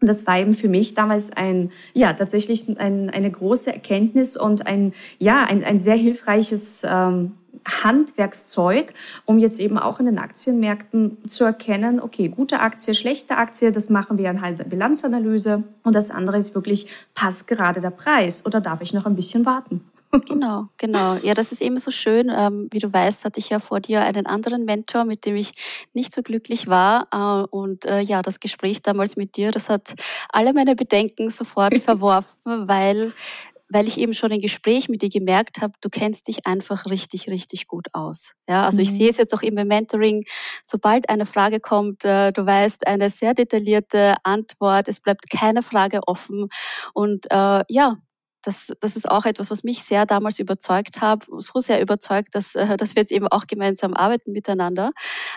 Und 0.00 0.06
das 0.06 0.26
war 0.26 0.38
eben 0.38 0.54
für 0.54 0.68
mich 0.68 0.94
damals 0.94 1.32
ein, 1.32 1.72
ja, 1.92 2.12
tatsächlich 2.12 2.68
ein, 2.78 3.10
eine 3.10 3.30
große 3.30 3.72
Erkenntnis 3.72 4.36
und 4.36 4.66
ein, 4.66 4.92
ja, 5.18 5.44
ein, 5.44 5.64
ein 5.64 5.78
sehr 5.78 5.96
hilfreiches 5.96 6.84
ähm, 6.84 7.32
Handwerkszeug, 7.66 8.94
um 9.24 9.38
jetzt 9.38 9.58
eben 9.58 9.76
auch 9.76 9.98
in 9.98 10.06
den 10.06 10.18
Aktienmärkten 10.18 11.18
zu 11.28 11.44
erkennen, 11.44 12.00
okay, 12.00 12.28
gute 12.28 12.60
Aktie, 12.60 12.94
schlechte 12.94 13.36
Aktie, 13.36 13.72
das 13.72 13.90
machen 13.90 14.18
wir 14.18 14.30
anhand 14.30 14.60
der 14.60 14.64
Bilanzanalyse. 14.64 15.64
Und 15.82 15.94
das 15.94 16.10
andere 16.10 16.38
ist 16.38 16.54
wirklich, 16.54 16.88
passt 17.14 17.48
gerade 17.48 17.80
der 17.80 17.90
Preis 17.90 18.46
oder 18.46 18.60
darf 18.60 18.80
ich 18.80 18.92
noch 18.92 19.06
ein 19.06 19.16
bisschen 19.16 19.44
warten? 19.46 19.80
Genau, 20.26 20.68
genau. 20.78 21.16
Ja, 21.16 21.34
das 21.34 21.52
ist 21.52 21.60
eben 21.60 21.76
so 21.76 21.90
schön. 21.90 22.32
Ähm, 22.34 22.68
wie 22.70 22.78
du 22.78 22.92
weißt, 22.92 23.24
hatte 23.24 23.40
ich 23.40 23.50
ja 23.50 23.58
vor 23.58 23.80
dir 23.80 24.02
einen 24.02 24.26
anderen 24.26 24.64
Mentor, 24.64 25.04
mit 25.04 25.26
dem 25.26 25.36
ich 25.36 25.52
nicht 25.92 26.14
so 26.14 26.22
glücklich 26.22 26.66
war. 26.66 27.08
Äh, 27.12 27.46
und 27.48 27.84
äh, 27.84 28.00
ja, 28.00 28.22
das 28.22 28.40
Gespräch 28.40 28.82
damals 28.82 29.16
mit 29.16 29.36
dir, 29.36 29.50
das 29.50 29.68
hat 29.68 29.94
alle 30.30 30.54
meine 30.54 30.74
Bedenken 30.76 31.28
sofort 31.28 31.78
verworfen, 31.78 32.68
weil 32.68 33.12
weil 33.70 33.86
ich 33.86 33.98
eben 33.98 34.14
schon 34.14 34.30
im 34.30 34.40
Gespräch 34.40 34.88
mit 34.88 35.02
dir 35.02 35.10
gemerkt 35.10 35.60
habe, 35.60 35.74
du 35.80 35.90
kennst 35.90 36.28
dich 36.28 36.46
einfach 36.46 36.86
richtig, 36.86 37.28
richtig 37.28 37.66
gut 37.66 37.88
aus. 37.92 38.32
Ja, 38.48 38.64
also 38.64 38.78
mhm. 38.78 38.84
ich 38.84 38.92
sehe 38.92 39.10
es 39.10 39.18
jetzt 39.18 39.34
auch 39.34 39.42
im 39.42 39.54
Mentoring, 39.54 40.24
sobald 40.62 41.08
eine 41.08 41.26
Frage 41.26 41.60
kommt, 41.60 42.04
äh, 42.04 42.32
du 42.32 42.46
weißt 42.46 42.86
eine 42.86 43.10
sehr 43.10 43.34
detaillierte 43.34 44.14
Antwort, 44.22 44.88
es 44.88 45.00
bleibt 45.00 45.28
keine 45.30 45.62
Frage 45.62 46.00
offen 46.06 46.48
und 46.94 47.26
äh, 47.30 47.64
ja, 47.68 47.98
das, 48.48 48.72
das 48.80 48.96
ist 48.96 49.08
auch 49.08 49.26
etwas, 49.26 49.50
was 49.50 49.62
mich 49.62 49.84
sehr 49.84 50.06
damals 50.06 50.38
überzeugt 50.38 51.02
hat, 51.02 51.26
so 51.36 51.60
sehr 51.60 51.82
überzeugt, 51.82 52.34
dass, 52.34 52.54
äh, 52.54 52.78
dass 52.78 52.96
wir 52.96 53.02
jetzt 53.02 53.12
eben 53.12 53.28
auch 53.28 53.46
gemeinsam 53.46 53.92
arbeiten 53.92 54.32
miteinander. 54.32 54.92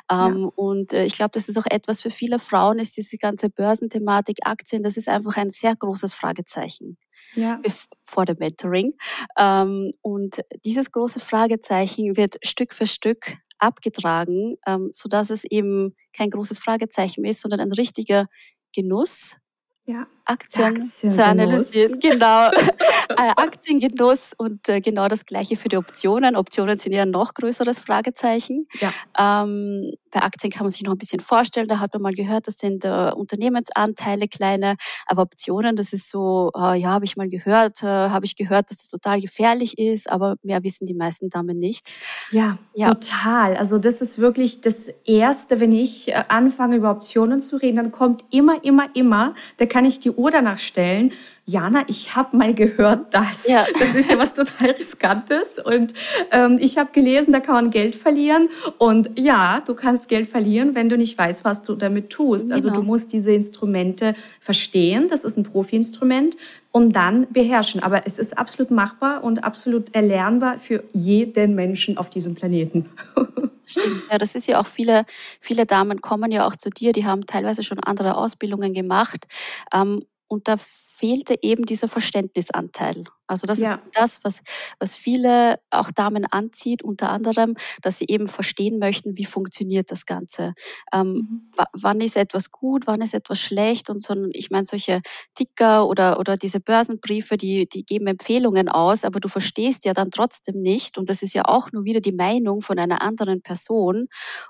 Ja. 0.09 0.27
Ähm, 0.27 0.49
und 0.55 0.93
äh, 0.93 1.03
ich 1.03 1.15
glaube, 1.15 1.31
das 1.33 1.49
ist 1.49 1.57
auch 1.57 1.65
etwas 1.69 2.01
für 2.01 2.09
viele 2.09 2.39
Frauen, 2.39 2.79
ist 2.79 2.95
diese 2.95 3.17
ganze 3.17 3.49
Börsenthematik, 3.49 4.37
Aktien, 4.43 4.81
das 4.81 4.95
ist 4.95 5.09
einfach 5.09 5.35
ein 5.35 5.49
sehr 5.49 5.75
großes 5.75 6.13
Fragezeichen. 6.13 6.97
Ja. 7.33 7.61
vor 8.01 8.25
dem 8.25 8.39
Mentoring. 8.39 8.91
Ähm, 9.37 9.93
und 10.01 10.41
dieses 10.65 10.91
große 10.91 11.21
Fragezeichen 11.21 12.17
wird 12.17 12.35
Stück 12.45 12.73
für 12.73 12.87
Stück 12.87 13.37
abgetragen, 13.57 14.57
ähm, 14.67 14.89
sodass 14.91 15.29
es 15.29 15.45
eben 15.45 15.95
kein 16.11 16.29
großes 16.29 16.59
Fragezeichen 16.59 17.23
ist, 17.23 17.39
sondern 17.39 17.61
ein 17.61 17.71
richtiger 17.71 18.27
Genuss, 18.75 19.37
ja. 19.85 20.07
Aktien, 20.25 20.77
Aktien 20.77 21.13
zu 21.13 21.23
analysieren. 21.23 21.99
Genau. 21.99 22.49
Äh, 23.17 23.31
Aktiengenuss 23.35 24.33
und 24.37 24.67
äh, 24.69 24.81
genau 24.81 25.07
das 25.07 25.25
gleiche 25.25 25.55
für 25.55 25.69
die 25.69 25.77
Optionen. 25.77 26.35
Optionen 26.35 26.77
sind 26.77 26.93
ja 26.93 27.03
ein 27.03 27.11
noch 27.11 27.33
größeres 27.33 27.79
Fragezeichen. 27.79 28.67
Ja. 28.79 29.43
Ähm, 29.43 29.93
bei 30.11 30.21
Aktien 30.21 30.51
kann 30.51 30.65
man 30.65 30.71
sich 30.71 30.83
noch 30.83 30.91
ein 30.91 30.97
bisschen 30.97 31.21
vorstellen, 31.21 31.67
da 31.67 31.79
hat 31.79 31.93
man 31.93 32.01
mal 32.01 32.13
gehört, 32.13 32.47
das 32.47 32.57
sind 32.57 32.83
äh, 32.83 33.11
Unternehmensanteile 33.15 34.27
kleine, 34.27 34.75
aber 35.07 35.23
Optionen, 35.23 35.75
das 35.75 35.93
ist 35.93 36.09
so, 36.09 36.51
äh, 36.55 36.77
ja, 36.79 36.89
habe 36.89 37.05
ich 37.05 37.15
mal 37.15 37.29
gehört, 37.29 37.81
äh, 37.81 37.87
habe 37.87 38.25
ich 38.25 38.35
gehört, 38.35 38.69
dass 38.69 38.77
das 38.77 38.89
total 38.89 39.21
gefährlich 39.21 39.77
ist, 39.77 40.09
aber 40.09 40.35
mehr 40.43 40.63
wissen 40.63 40.85
die 40.85 40.93
meisten 40.93 41.29
Damen 41.29 41.57
nicht. 41.57 41.89
Ja, 42.31 42.57
ja, 42.73 42.93
total. 42.93 43.55
Also 43.55 43.77
das 43.77 44.01
ist 44.01 44.19
wirklich 44.19 44.61
das 44.61 44.89
Erste, 45.05 45.59
wenn 45.59 45.71
ich 45.71 46.09
äh, 46.09 46.23
anfange 46.27 46.75
über 46.75 46.91
Optionen 46.91 47.39
zu 47.39 47.57
reden, 47.57 47.77
dann 47.77 47.91
kommt 47.91 48.25
immer, 48.31 48.63
immer, 48.63 48.89
immer, 48.93 49.33
da 49.57 49.65
kann 49.65 49.85
ich 49.85 49.99
die 49.99 50.11
Uhr 50.11 50.31
danach 50.31 50.59
stellen. 50.59 51.13
Jana, 51.51 51.83
ich 51.87 52.15
habe 52.15 52.37
mal 52.37 52.53
gehört, 52.53 53.13
dass 53.13 53.47
ja. 53.47 53.65
das 53.79 53.93
ist 53.93 54.09
ja 54.09 54.17
was 54.17 54.33
total 54.33 54.71
riskantes 54.71 55.59
und 55.59 55.93
ähm, 56.31 56.57
ich 56.59 56.77
habe 56.77 56.91
gelesen, 56.91 57.33
da 57.33 57.41
kann 57.41 57.55
man 57.55 57.71
Geld 57.71 57.95
verlieren 57.95 58.49
und 58.77 59.11
ja, 59.19 59.61
du 59.65 59.75
kannst 59.75 60.07
Geld 60.07 60.29
verlieren, 60.29 60.75
wenn 60.75 60.87
du 60.87 60.97
nicht 60.97 61.17
weißt, 61.17 61.43
was 61.43 61.63
du 61.63 61.75
damit 61.75 62.09
tust. 62.09 62.45
Genau. 62.45 62.55
Also 62.55 62.69
du 62.69 62.75
genau. 62.75 62.87
musst 62.87 63.11
diese 63.11 63.33
Instrumente 63.33 64.15
verstehen, 64.39 65.07
das 65.09 65.23
ist 65.23 65.37
ein 65.37 65.43
Profi-Instrument 65.43 66.37
und 66.71 66.95
dann 66.95 67.27
beherrschen. 67.31 67.83
Aber 67.83 68.05
es 68.05 68.17
ist 68.17 68.37
absolut 68.37 68.71
machbar 68.71 69.23
und 69.23 69.43
absolut 69.43 69.93
erlernbar 69.93 70.57
für 70.57 70.83
jeden 70.93 71.55
Menschen 71.55 71.97
auf 71.97 72.09
diesem 72.09 72.35
Planeten. 72.35 72.89
Stimmt. 73.65 74.03
Ja, 74.09 74.17
das 74.17 74.35
ist 74.35 74.47
ja 74.47 74.59
auch 74.59 74.67
viele, 74.67 75.05
viele 75.39 75.65
Damen 75.65 76.01
kommen 76.01 76.31
ja 76.31 76.47
auch 76.47 76.55
zu 76.55 76.69
dir, 76.69 76.93
die 76.93 77.05
haben 77.05 77.25
teilweise 77.25 77.63
schon 77.63 77.79
andere 77.79 78.15
Ausbildungen 78.17 78.73
gemacht. 78.73 79.27
Ähm, 79.73 80.05
und 80.27 80.47
da 80.47 80.55
fehlte 81.01 81.35
eben 81.41 81.65
dieser 81.65 81.87
Verständnisanteil. 81.87 83.05
Also 83.25 83.47
das 83.47 83.57
ja. 83.57 83.75
ist 83.75 83.81
das, 83.93 84.19
was, 84.23 84.43
was 84.77 84.93
viele 84.93 85.59
auch 85.71 85.89
Damen 85.89 86.25
anzieht, 86.25 86.83
unter 86.83 87.09
anderem, 87.09 87.55
dass 87.81 87.97
sie 87.97 88.05
eben 88.07 88.27
verstehen 88.27 88.77
möchten, 88.77 89.17
wie 89.17 89.25
funktioniert 89.25 89.89
das 89.89 90.05
Ganze. 90.05 90.53
Ähm, 90.93 91.13
mhm. 91.13 91.51
Wann 91.73 92.01
ist 92.01 92.17
etwas 92.17 92.51
gut, 92.51 92.85
wann 92.85 93.01
ist 93.01 93.15
etwas 93.15 93.39
schlecht 93.39 93.89
und 93.89 93.99
so, 93.99 94.13
ich 94.33 94.51
meine, 94.51 94.65
solche 94.65 95.01
Ticker 95.33 95.87
oder, 95.87 96.19
oder 96.19 96.35
diese 96.35 96.59
Börsenbriefe, 96.59 97.35
die, 97.35 97.67
die 97.67 97.83
geben 97.83 98.05
Empfehlungen 98.05 98.69
aus, 98.69 99.03
aber 99.03 99.19
du 99.19 99.27
verstehst 99.27 99.85
ja 99.85 99.93
dann 99.93 100.11
trotzdem 100.11 100.61
nicht 100.61 100.99
und 100.99 101.09
das 101.09 101.23
ist 101.23 101.33
ja 101.33 101.45
auch 101.45 101.71
nur 101.71 101.83
wieder 101.83 102.01
die 102.01 102.11
Meinung 102.11 102.61
von 102.61 102.77
einer 102.77 103.01
anderen 103.01 103.41
Person 103.41 104.07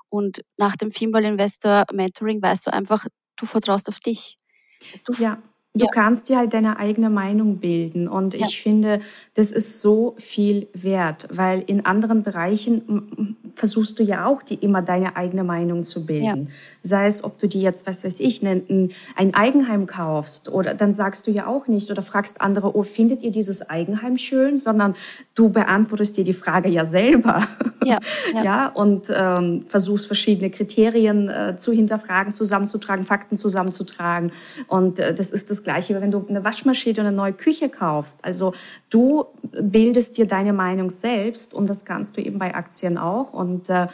und 0.09 0.43
nach 0.57 0.75
dem 0.75 0.91
Female 0.91 1.27
Investor 1.27 1.85
Mentoring 1.93 2.41
weißt 2.41 2.67
du 2.67 2.73
einfach, 2.73 3.05
du 3.37 3.45
vertraust 3.45 3.87
auf 3.87 4.01
dich. 4.01 4.37
Du, 5.05 5.13
ja. 5.13 5.41
Du 5.73 5.85
ja. 5.85 5.91
kannst 5.91 6.27
dir 6.27 6.37
halt 6.37 6.53
deine 6.53 6.79
eigene 6.79 7.09
Meinung 7.09 7.59
bilden. 7.59 8.09
Und 8.09 8.33
ja. 8.33 8.45
ich 8.45 8.61
finde, 8.61 8.99
das 9.35 9.51
ist 9.51 9.81
so 9.81 10.15
viel 10.17 10.67
wert, 10.73 11.29
weil 11.31 11.63
in 11.65 11.85
anderen 11.85 12.23
Bereichen 12.23 13.37
versuchst 13.55 13.97
du 13.97 14.03
ja 14.03 14.25
auch, 14.25 14.43
die 14.43 14.55
immer 14.55 14.81
deine 14.81 15.15
eigene 15.15 15.45
Meinung 15.45 15.83
zu 15.83 16.05
bilden. 16.05 16.23
Ja. 16.23 16.37
Sei 16.83 17.05
es, 17.05 17.23
ob 17.23 17.39
du 17.39 17.47
dir 17.47 17.61
jetzt, 17.61 17.87
was 17.87 18.03
weiß 18.03 18.19
ich, 18.19 18.41
ein, 18.43 18.91
ein 19.15 19.33
Eigenheim 19.33 19.85
kaufst 19.85 20.49
oder 20.49 20.73
dann 20.73 20.91
sagst 20.91 21.27
du 21.27 21.31
ja 21.31 21.47
auch 21.47 21.67
nicht 21.67 21.89
oder 21.89 22.01
fragst 22.01 22.41
andere, 22.41 22.75
oh, 22.75 22.83
findet 22.83 23.23
ihr 23.23 23.31
dieses 23.31 23.69
Eigenheim 23.69 24.17
schön? 24.17 24.57
Sondern 24.57 24.95
du 25.35 25.49
beantwortest 25.49 26.17
dir 26.17 26.25
die 26.25 26.33
Frage 26.33 26.67
ja 26.67 26.83
selber. 26.83 27.47
Ja, 27.85 27.99
ja. 28.33 28.67
und 28.73 29.07
ähm, 29.09 29.63
versuchst 29.69 30.07
verschiedene 30.07 30.49
Kriterien 30.49 31.29
äh, 31.29 31.55
zu 31.55 31.71
hinterfragen, 31.71 32.33
zusammenzutragen, 32.33 33.05
Fakten 33.05 33.37
zusammenzutragen. 33.37 34.31
Und 34.67 34.99
äh, 34.99 35.13
das 35.13 35.31
ist 35.31 35.49
das 35.49 35.60
Gleiche, 35.63 35.99
wenn 36.01 36.11
du 36.11 36.25
eine 36.27 36.43
Waschmaschine 36.43 36.93
oder 36.93 37.07
eine 37.07 37.15
neue 37.15 37.33
Küche 37.33 37.69
kaufst. 37.69 38.23
Also 38.23 38.53
du 38.89 39.25
bildest 39.41 40.17
dir 40.17 40.27
deine 40.27 40.53
Meinung 40.53 40.89
selbst 40.89 41.53
und 41.53 41.67
das 41.67 41.85
kannst 41.85 42.17
du 42.17 42.21
eben 42.21 42.39
bei 42.39 42.53
Aktien 42.55 42.97
auch. 42.97 43.33
Und 43.33 43.69
äh, 43.69 43.87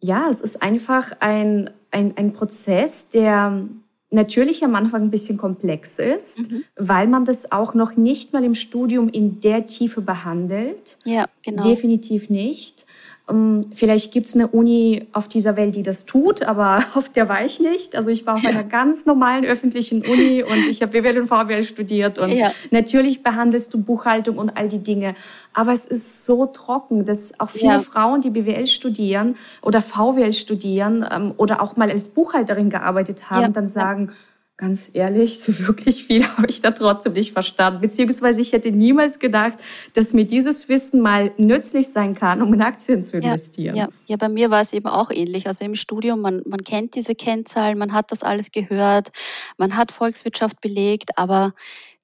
ja, 0.00 0.28
es 0.30 0.40
ist 0.40 0.62
einfach 0.62 1.12
ein, 1.20 1.70
ein, 1.90 2.16
ein 2.16 2.32
Prozess, 2.32 3.10
der 3.10 3.66
natürlich 4.10 4.64
am 4.64 4.74
Anfang 4.74 5.02
ein 5.02 5.10
bisschen 5.10 5.36
komplex 5.36 5.98
ist, 5.98 6.50
mhm. 6.50 6.64
weil 6.76 7.08
man 7.08 7.24
das 7.24 7.52
auch 7.52 7.74
noch 7.74 7.96
nicht 7.96 8.32
mal 8.32 8.44
im 8.44 8.54
Studium 8.54 9.08
in 9.08 9.40
der 9.40 9.66
Tiefe 9.66 10.00
behandelt. 10.00 10.98
Ja, 11.04 11.26
genau. 11.42 11.62
Definitiv 11.62 12.30
nicht. 12.30 12.86
Ähm, 13.28 13.62
vielleicht 13.74 14.12
gibt 14.12 14.28
es 14.28 14.34
eine 14.34 14.46
Uni 14.48 15.06
auf 15.12 15.26
dieser 15.26 15.56
Welt, 15.56 15.74
die 15.74 15.82
das 15.82 16.06
tut, 16.06 16.42
aber 16.42 16.84
auf 16.94 17.08
der 17.08 17.28
war 17.28 17.44
ich 17.44 17.60
nicht. 17.60 17.96
Also 17.96 18.10
ich 18.10 18.26
war 18.26 18.34
auf 18.34 18.42
ja. 18.42 18.50
einer 18.50 18.64
ganz 18.64 19.06
normalen 19.06 19.44
öffentlichen 19.44 20.04
Uni 20.04 20.42
und 20.48 20.66
ich 20.68 20.82
habe 20.82 21.00
BWL 21.00 21.20
und 21.20 21.28
VWL 21.28 21.62
studiert 21.62 22.18
und 22.18 22.30
ja. 22.30 22.52
natürlich 22.70 23.22
behandelst 23.22 23.74
du 23.74 23.82
Buchhaltung 23.82 24.38
und 24.38 24.56
all 24.56 24.68
die 24.68 24.82
Dinge. 24.82 25.14
Aber 25.52 25.72
es 25.72 25.86
ist 25.86 26.26
so 26.26 26.46
trocken, 26.46 27.04
dass 27.04 27.40
auch 27.40 27.50
viele 27.50 27.72
ja. 27.72 27.78
Frauen, 27.80 28.20
die 28.20 28.30
BWL 28.30 28.66
studieren 28.66 29.36
oder 29.62 29.82
VWL 29.82 30.32
studieren 30.32 31.04
ähm, 31.10 31.34
oder 31.36 31.62
auch 31.62 31.76
mal 31.76 31.90
als 31.90 32.08
Buchhalterin 32.08 32.70
gearbeitet 32.70 33.30
haben, 33.30 33.52
dann 33.52 33.66
sagen, 33.66 34.12
ganz 34.56 34.90
ehrlich, 34.94 35.40
so 35.42 35.58
wirklich 35.66 36.04
viel 36.04 36.26
habe 36.26 36.46
ich 36.48 36.60
da 36.60 36.70
trotzdem 36.70 37.12
nicht 37.12 37.32
verstanden. 37.32 37.80
Beziehungsweise 37.80 38.40
ich 38.40 38.52
hätte 38.52 38.70
niemals 38.70 39.18
gedacht, 39.18 39.54
dass 39.94 40.12
mir 40.12 40.24
dieses 40.24 40.68
Wissen 40.68 41.00
mal 41.00 41.32
nützlich 41.36 41.88
sein 41.88 42.14
kann, 42.14 42.42
um 42.42 42.52
in 42.54 42.62
Aktien 42.62 43.02
zu 43.02 43.18
investieren. 43.18 43.76
Ja, 43.76 43.84
ja. 43.84 43.90
ja 44.06 44.16
bei 44.16 44.28
mir 44.28 44.50
war 44.50 44.60
es 44.60 44.72
eben 44.72 44.86
auch 44.86 45.10
ähnlich. 45.10 45.46
Also 45.46 45.64
im 45.64 45.74
Studium, 45.74 46.20
man, 46.20 46.42
man 46.46 46.60
kennt 46.62 46.94
diese 46.94 47.14
Kennzahlen, 47.14 47.78
man 47.78 47.92
hat 47.92 48.12
das 48.12 48.22
alles 48.22 48.50
gehört, 48.50 49.10
man 49.58 49.76
hat 49.76 49.92
Volkswirtschaft 49.92 50.60
belegt, 50.60 51.18
aber 51.18 51.54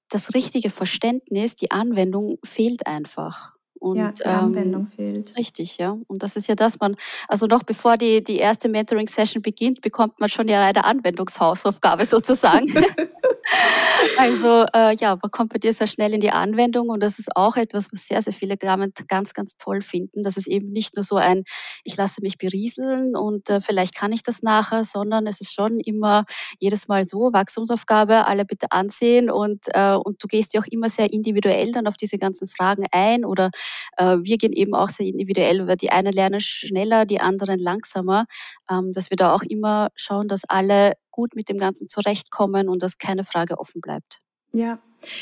das 0.09 0.35
richtige 0.35 0.69
Verständnis, 0.69 1.57
die 1.57 1.71
Anwendung 1.71 2.39
fehlt 2.45 2.87
einfach. 2.87 3.55
Und, 3.83 3.97
ja, 3.97 4.13
die 4.13 4.25
Anwendung 4.25 4.83
ähm, 4.83 5.15
fehlt. 5.15 5.37
Richtig, 5.37 5.77
ja. 5.79 5.99
Und 6.07 6.23
das 6.23 6.37
ist 6.37 6.47
ja 6.47 6.55
das, 6.55 6.79
man, 6.79 6.95
also 7.27 7.47
noch 7.47 7.65
bevor 7.65 7.97
die, 7.97 8.23
die 8.23 8.37
erste 8.37 8.69
Mentoring-Session 8.69 9.43
beginnt, 9.43 9.81
bekommt 9.81 10.21
man 10.21 10.29
schon 10.29 10.47
ja 10.47 10.65
eine 10.65 10.85
Anwendungshausaufgabe 10.85 12.07
sozusagen. 12.07 12.67
also 14.19 14.65
äh, 14.75 14.95
ja, 14.97 15.17
man 15.21 15.31
kommt 15.31 15.53
bei 15.53 15.59
dir 15.59 15.73
sehr 15.73 15.87
schnell 15.87 16.15
in 16.15 16.21
die 16.21 16.31
Anwendung 16.31 16.89
und 16.89 17.03
das 17.03 17.19
ist 17.19 17.37
auch 17.37 17.57
etwas, 17.57 17.89
was 17.93 18.07
sehr, 18.07 18.23
sehr 18.23 18.33
viele 18.33 18.57
Damen 18.57 18.93
ganz, 19.09 19.33
ganz 19.35 19.57
toll 19.57 19.83
finden, 19.83 20.23
dass 20.23 20.37
es 20.37 20.47
eben 20.47 20.71
nicht 20.71 20.95
nur 20.97 21.05
so 21.05 21.17
ein, 21.17 21.45
ich 21.85 21.97
lasse 21.97 22.21
mich 22.23 22.39
berieseln 22.39 23.17
und 23.17 23.49
äh, 23.51 23.61
vielleicht 23.61 23.95
kann 23.95 24.13
ich 24.13 24.23
das 24.23 24.43
nachher, 24.43 24.85
sondern 24.85 25.27
es 25.27 25.41
ist 25.41 25.53
schon 25.53 25.81
immer 25.81 26.25
jedes 26.59 26.89
Mal 26.89 27.05
so, 27.05 27.33
Wachstumsaufgabe, 27.33 28.27
alle 28.27 28.45
bitte 28.45 28.67
ansehen 28.71 29.31
und, 29.31 29.65
äh, 29.69 29.95
und 29.95 30.23
du 30.23 30.27
gehst 30.29 30.55
ja 30.55 30.61
auch 30.61 30.67
immer 30.71 30.89
sehr 30.89 31.13
individuell 31.13 31.73
dann 31.73 31.87
auf 31.87 31.97
diese 31.97 32.19
ganzen 32.19 32.49
Fragen 32.49 32.87
ein 32.93 33.25
oder 33.25 33.51
äh, 33.97 34.19
wir 34.23 34.39
gehen 34.39 34.53
eben 34.53 34.75
auch 34.75 34.89
sehr 34.89 35.07
individuell, 35.07 35.67
weil 35.67 35.77
die 35.77 35.91
einen 35.91 36.13
lernen 36.13 36.41
schneller, 36.41 37.05
die 37.07 37.21
anderen 37.21 37.59
langsamer, 37.59 38.27
ähm, 38.71 38.93
dass 38.93 39.11
wir 39.11 39.17
da 39.17 39.33
auch 39.35 39.43
immer 39.43 39.89
schauen, 39.95 40.29
dass 40.29 40.43
alle 40.49 40.95
gut 41.13 41.37
mit 41.37 41.49
dem 41.49 41.59
Ganzen 41.59 41.87
zurechtkommen 41.87 42.69
und 42.69 42.83
dass 42.83 42.99
keine 42.99 43.25
Frage 43.25 43.59
offen 43.59 43.81
bleibt. 43.81 44.19
Ja, 44.53 44.81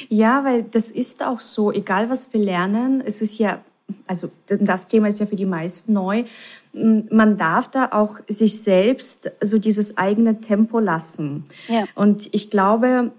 ja, 0.08 0.44
weil 0.44 0.62
das 0.62 0.90
ist 0.90 1.22
auch 1.24 1.40
so, 1.40 1.72
egal 1.72 2.10
was 2.10 2.32
wir 2.32 2.40
lernen, 2.40 3.02
es 3.04 3.20
ist 3.20 3.38
ja, 3.38 3.62
also 4.06 4.30
das 4.46 4.88
Thema 4.88 5.08
ist 5.08 5.20
ja 5.20 5.26
für 5.26 5.36
die 5.36 5.46
meisten 5.46 5.92
neu, 5.92 6.24
man 6.72 7.36
darf 7.36 7.68
da 7.68 7.88
auch 7.92 8.18
sich 8.28 8.62
selbst 8.62 9.30
so 9.40 9.58
dieses 9.58 9.96
eigene 9.96 10.40
Tempo 10.40 10.78
lassen. 10.78 11.44
Ja. 11.66 11.84
Und 11.96 12.28
ich 12.32 12.48
glaube, 12.48 13.10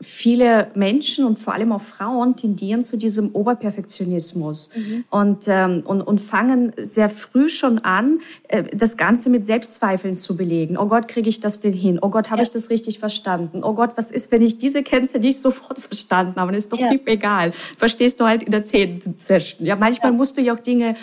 viele 0.00 0.70
Menschen 0.74 1.24
und 1.24 1.40
vor 1.40 1.54
allem 1.54 1.72
auch 1.72 1.82
Frauen 1.82 2.36
tendieren 2.36 2.82
zu 2.82 2.96
diesem 2.96 3.30
Oberperfektionismus 3.30 4.70
mhm. 4.76 5.04
und, 5.10 5.44
ähm, 5.48 5.82
und, 5.84 6.00
und 6.02 6.20
fangen 6.20 6.72
sehr 6.76 7.08
früh 7.08 7.48
schon 7.48 7.80
an, 7.80 8.20
äh, 8.48 8.62
das 8.72 8.96
Ganze 8.96 9.30
mit 9.30 9.44
Selbstzweifeln 9.44 10.14
zu 10.14 10.36
belegen. 10.36 10.76
Oh 10.76 10.86
Gott, 10.86 11.08
kriege 11.08 11.28
ich 11.28 11.40
das 11.40 11.58
denn 11.58 11.72
hin? 11.72 11.98
Oh 12.00 12.10
Gott, 12.10 12.30
habe 12.30 12.38
ja. 12.38 12.44
ich 12.44 12.50
das 12.50 12.70
richtig 12.70 13.00
verstanden? 13.00 13.64
Oh 13.64 13.74
Gott, 13.74 13.92
was 13.96 14.12
ist, 14.12 14.30
wenn 14.30 14.42
ich 14.42 14.58
diese 14.58 14.84
Kennzahl 14.84 15.22
nicht 15.22 15.40
sofort 15.40 15.80
verstanden 15.80 16.40
habe? 16.40 16.52
Das 16.52 16.64
ist 16.64 16.72
doch 16.72 16.78
ja. 16.78 16.92
egal. 17.06 17.52
Verstehst 17.76 18.20
du 18.20 18.26
halt 18.26 18.44
in 18.44 18.52
der 18.52 18.62
zehnten 18.62 19.14
Session. 19.16 19.66
Ja, 19.66 19.74
manchmal 19.74 20.12
musst 20.12 20.36
du 20.36 20.40
ja 20.40 20.54
auch 20.54 20.60
Dinge 20.60 20.94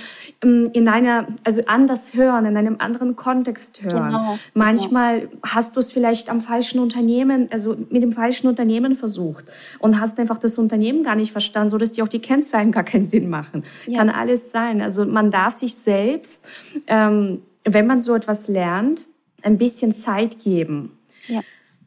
in 0.41 0.87
einer, 0.87 1.27
also 1.43 1.61
an 1.65 1.88
anders 1.89 2.13
hören, 2.13 2.45
in 2.45 2.55
einem 2.55 2.75
anderen 2.79 3.15
Kontext 3.15 3.81
hören. 3.81 4.07
Genau, 4.07 4.19
genau. 4.19 4.39
Manchmal 4.53 5.21
genau. 5.21 5.31
hast 5.43 5.75
du 5.75 5.79
es 5.79 5.91
vielleicht 5.91 6.29
am 6.29 6.41
falschen 6.41 6.79
Unternehmen, 6.79 7.49
also 7.51 7.75
mit 7.89 8.03
dem 8.03 8.13
falschen 8.13 8.47
Unternehmen 8.47 8.95
versucht 8.95 9.45
und 9.79 9.99
hast 9.99 10.19
einfach 10.19 10.37
das 10.37 10.57
Unternehmen 10.57 11.03
gar 11.03 11.15
nicht 11.15 11.31
verstanden, 11.31 11.69
so 11.69 11.77
dass 11.77 11.91
dir 11.93 12.03
auch 12.03 12.09
die 12.09 12.19
Kennzahlen 12.19 12.71
gar 12.71 12.83
keinen 12.83 13.05
Sinn 13.05 13.29
machen. 13.29 13.63
Ja. 13.87 13.99
Kann 13.99 14.09
alles 14.09 14.51
sein. 14.51 14.81
Also 14.81 15.05
man 15.05 15.31
darf 15.31 15.55
sich 15.55 15.75
selbst, 15.75 16.47
ähm, 16.87 17.41
wenn 17.65 17.87
man 17.87 17.99
so 17.99 18.13
etwas 18.15 18.47
lernt, 18.47 19.05
ein 19.41 19.57
bisschen 19.57 19.93
Zeit 19.93 20.39
geben. 20.39 20.97
Ja. 21.27 21.41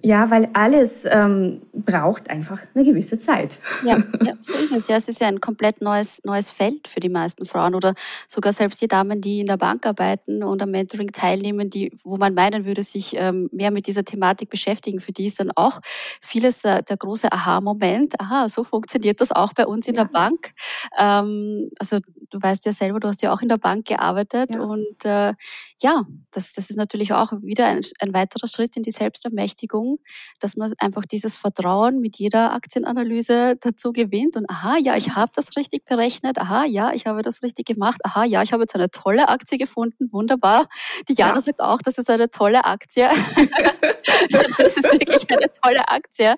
Ja, 0.05 0.31
weil 0.31 0.49
alles 0.53 1.05
ähm, 1.09 1.63
braucht 1.73 2.29
einfach 2.29 2.61
eine 2.75 2.85
gewisse 2.85 3.19
Zeit. 3.21 3.59
Ja, 3.85 3.99
ja, 4.25 4.35
so 4.43 4.53
ist 4.55 4.73
es. 4.73 4.89
Ja, 4.89 4.97
es 4.97 5.09
ist 5.09 5.21
ja 5.21 5.29
ein 5.29 5.41
komplett 5.41 5.81
neues, 5.81 6.21
neues 6.25 6.51
Feld 6.51 6.89
für 6.89 6.99
die 6.99 7.09
meisten 7.09 7.47
Frauen 7.47 7.75
oder 7.75 7.95
sogar 8.27 8.53
selbst 8.53 8.81
die 8.83 8.89
Damen, 8.89 9.21
die 9.21 9.41
in 9.41 9.47
der 9.47 9.57
Bank 9.57 9.87
arbeiten 9.87 10.43
und 10.43 10.61
am 10.61 10.73
Mentoring 10.73 11.13
teilnehmen, 11.13 11.71
die, 11.71 11.93
wo 12.03 12.17
man 12.17 12.35
meinen 12.35 12.65
würde, 12.65 12.83
sich 12.83 13.15
ähm, 13.17 13.49
mehr 13.53 13.71
mit 13.71 13.87
dieser 13.87 14.05
Thematik 14.05 14.51
beschäftigen. 14.51 15.01
Für 15.01 15.13
die 15.13 15.27
ist 15.27 15.39
dann 15.39 15.53
auch 15.55 15.81
vieles 16.21 16.65
äh, 16.65 16.83
der 16.83 16.97
große 16.97 17.31
Aha-Moment. 17.31 18.21
Aha, 18.21 18.49
so 18.49 18.65
funktioniert 18.65 19.21
das 19.21 19.31
auch 19.31 19.53
bei 19.53 19.67
uns 19.67 19.87
in 19.87 19.95
ja. 19.95 20.03
der 20.03 20.11
Bank. 20.11 20.53
Ähm, 20.99 21.71
also 21.79 21.99
du 22.33 22.43
weißt 22.43 22.65
ja 22.67 22.73
selber, 22.73 23.01
du 23.01 23.09
hast 23.09 23.23
ja 23.23 23.33
auch 23.33 23.43
in 23.43 23.49
der 23.49 23.59
Bank 23.59 23.87
gearbeitet 23.87 24.55
ja. 24.55 24.61
und 24.61 25.05
äh, 25.05 25.35
ja, 25.81 26.03
das, 26.31 26.53
das 26.53 26.71
ist 26.71 26.77
natürlich 26.77 27.13
auch 27.13 27.33
wieder 27.43 27.67
ein, 27.67 27.81
ein 28.01 28.13
weiterer 28.15 28.49
Schritt 28.49 28.77
in 28.77 28.83
die 28.83 28.91
Selbstermächtigung 28.91 29.99
dass 30.41 30.57
man 30.57 30.73
einfach 30.79 31.05
dieses 31.05 31.37
Vertrauen 31.37 32.01
mit 32.01 32.17
jeder 32.17 32.53
Aktienanalyse 32.53 33.55
dazu 33.61 33.93
gewinnt 33.93 34.37
und 34.37 34.49
aha, 34.49 34.77
ja, 34.79 34.97
ich 34.97 35.15
habe 35.15 35.33
das 35.35 35.57
richtig 35.57 35.85
berechnet, 35.85 36.39
aha, 36.39 36.65
ja, 36.65 36.93
ich 36.93 37.07
habe 37.07 37.23
das 37.23 37.43
richtig 37.43 37.67
gemacht, 37.67 38.01
aha, 38.05 38.25
ja, 38.25 38.43
ich 38.43 38.53
habe 38.53 38.63
jetzt 38.63 38.75
eine 38.75 38.91
tolle 38.91 39.29
Aktie 39.29 39.59
gefunden, 39.59 40.09
wunderbar. 40.13 40.69
Die 41.09 41.15
Jana 41.15 41.35
ja. 41.35 41.41
sagt 41.41 41.61
auch, 41.61 41.81
das 41.83 41.99
ist 41.99 42.11
eine 42.11 42.31
tolle 42.31 42.65
Aktie. 42.65 43.09
das 44.31 44.77
ist 44.77 44.93
wirklich 44.93 45.31
eine 45.31 45.51
tolle 45.63 45.89
Aktie. 45.89 46.35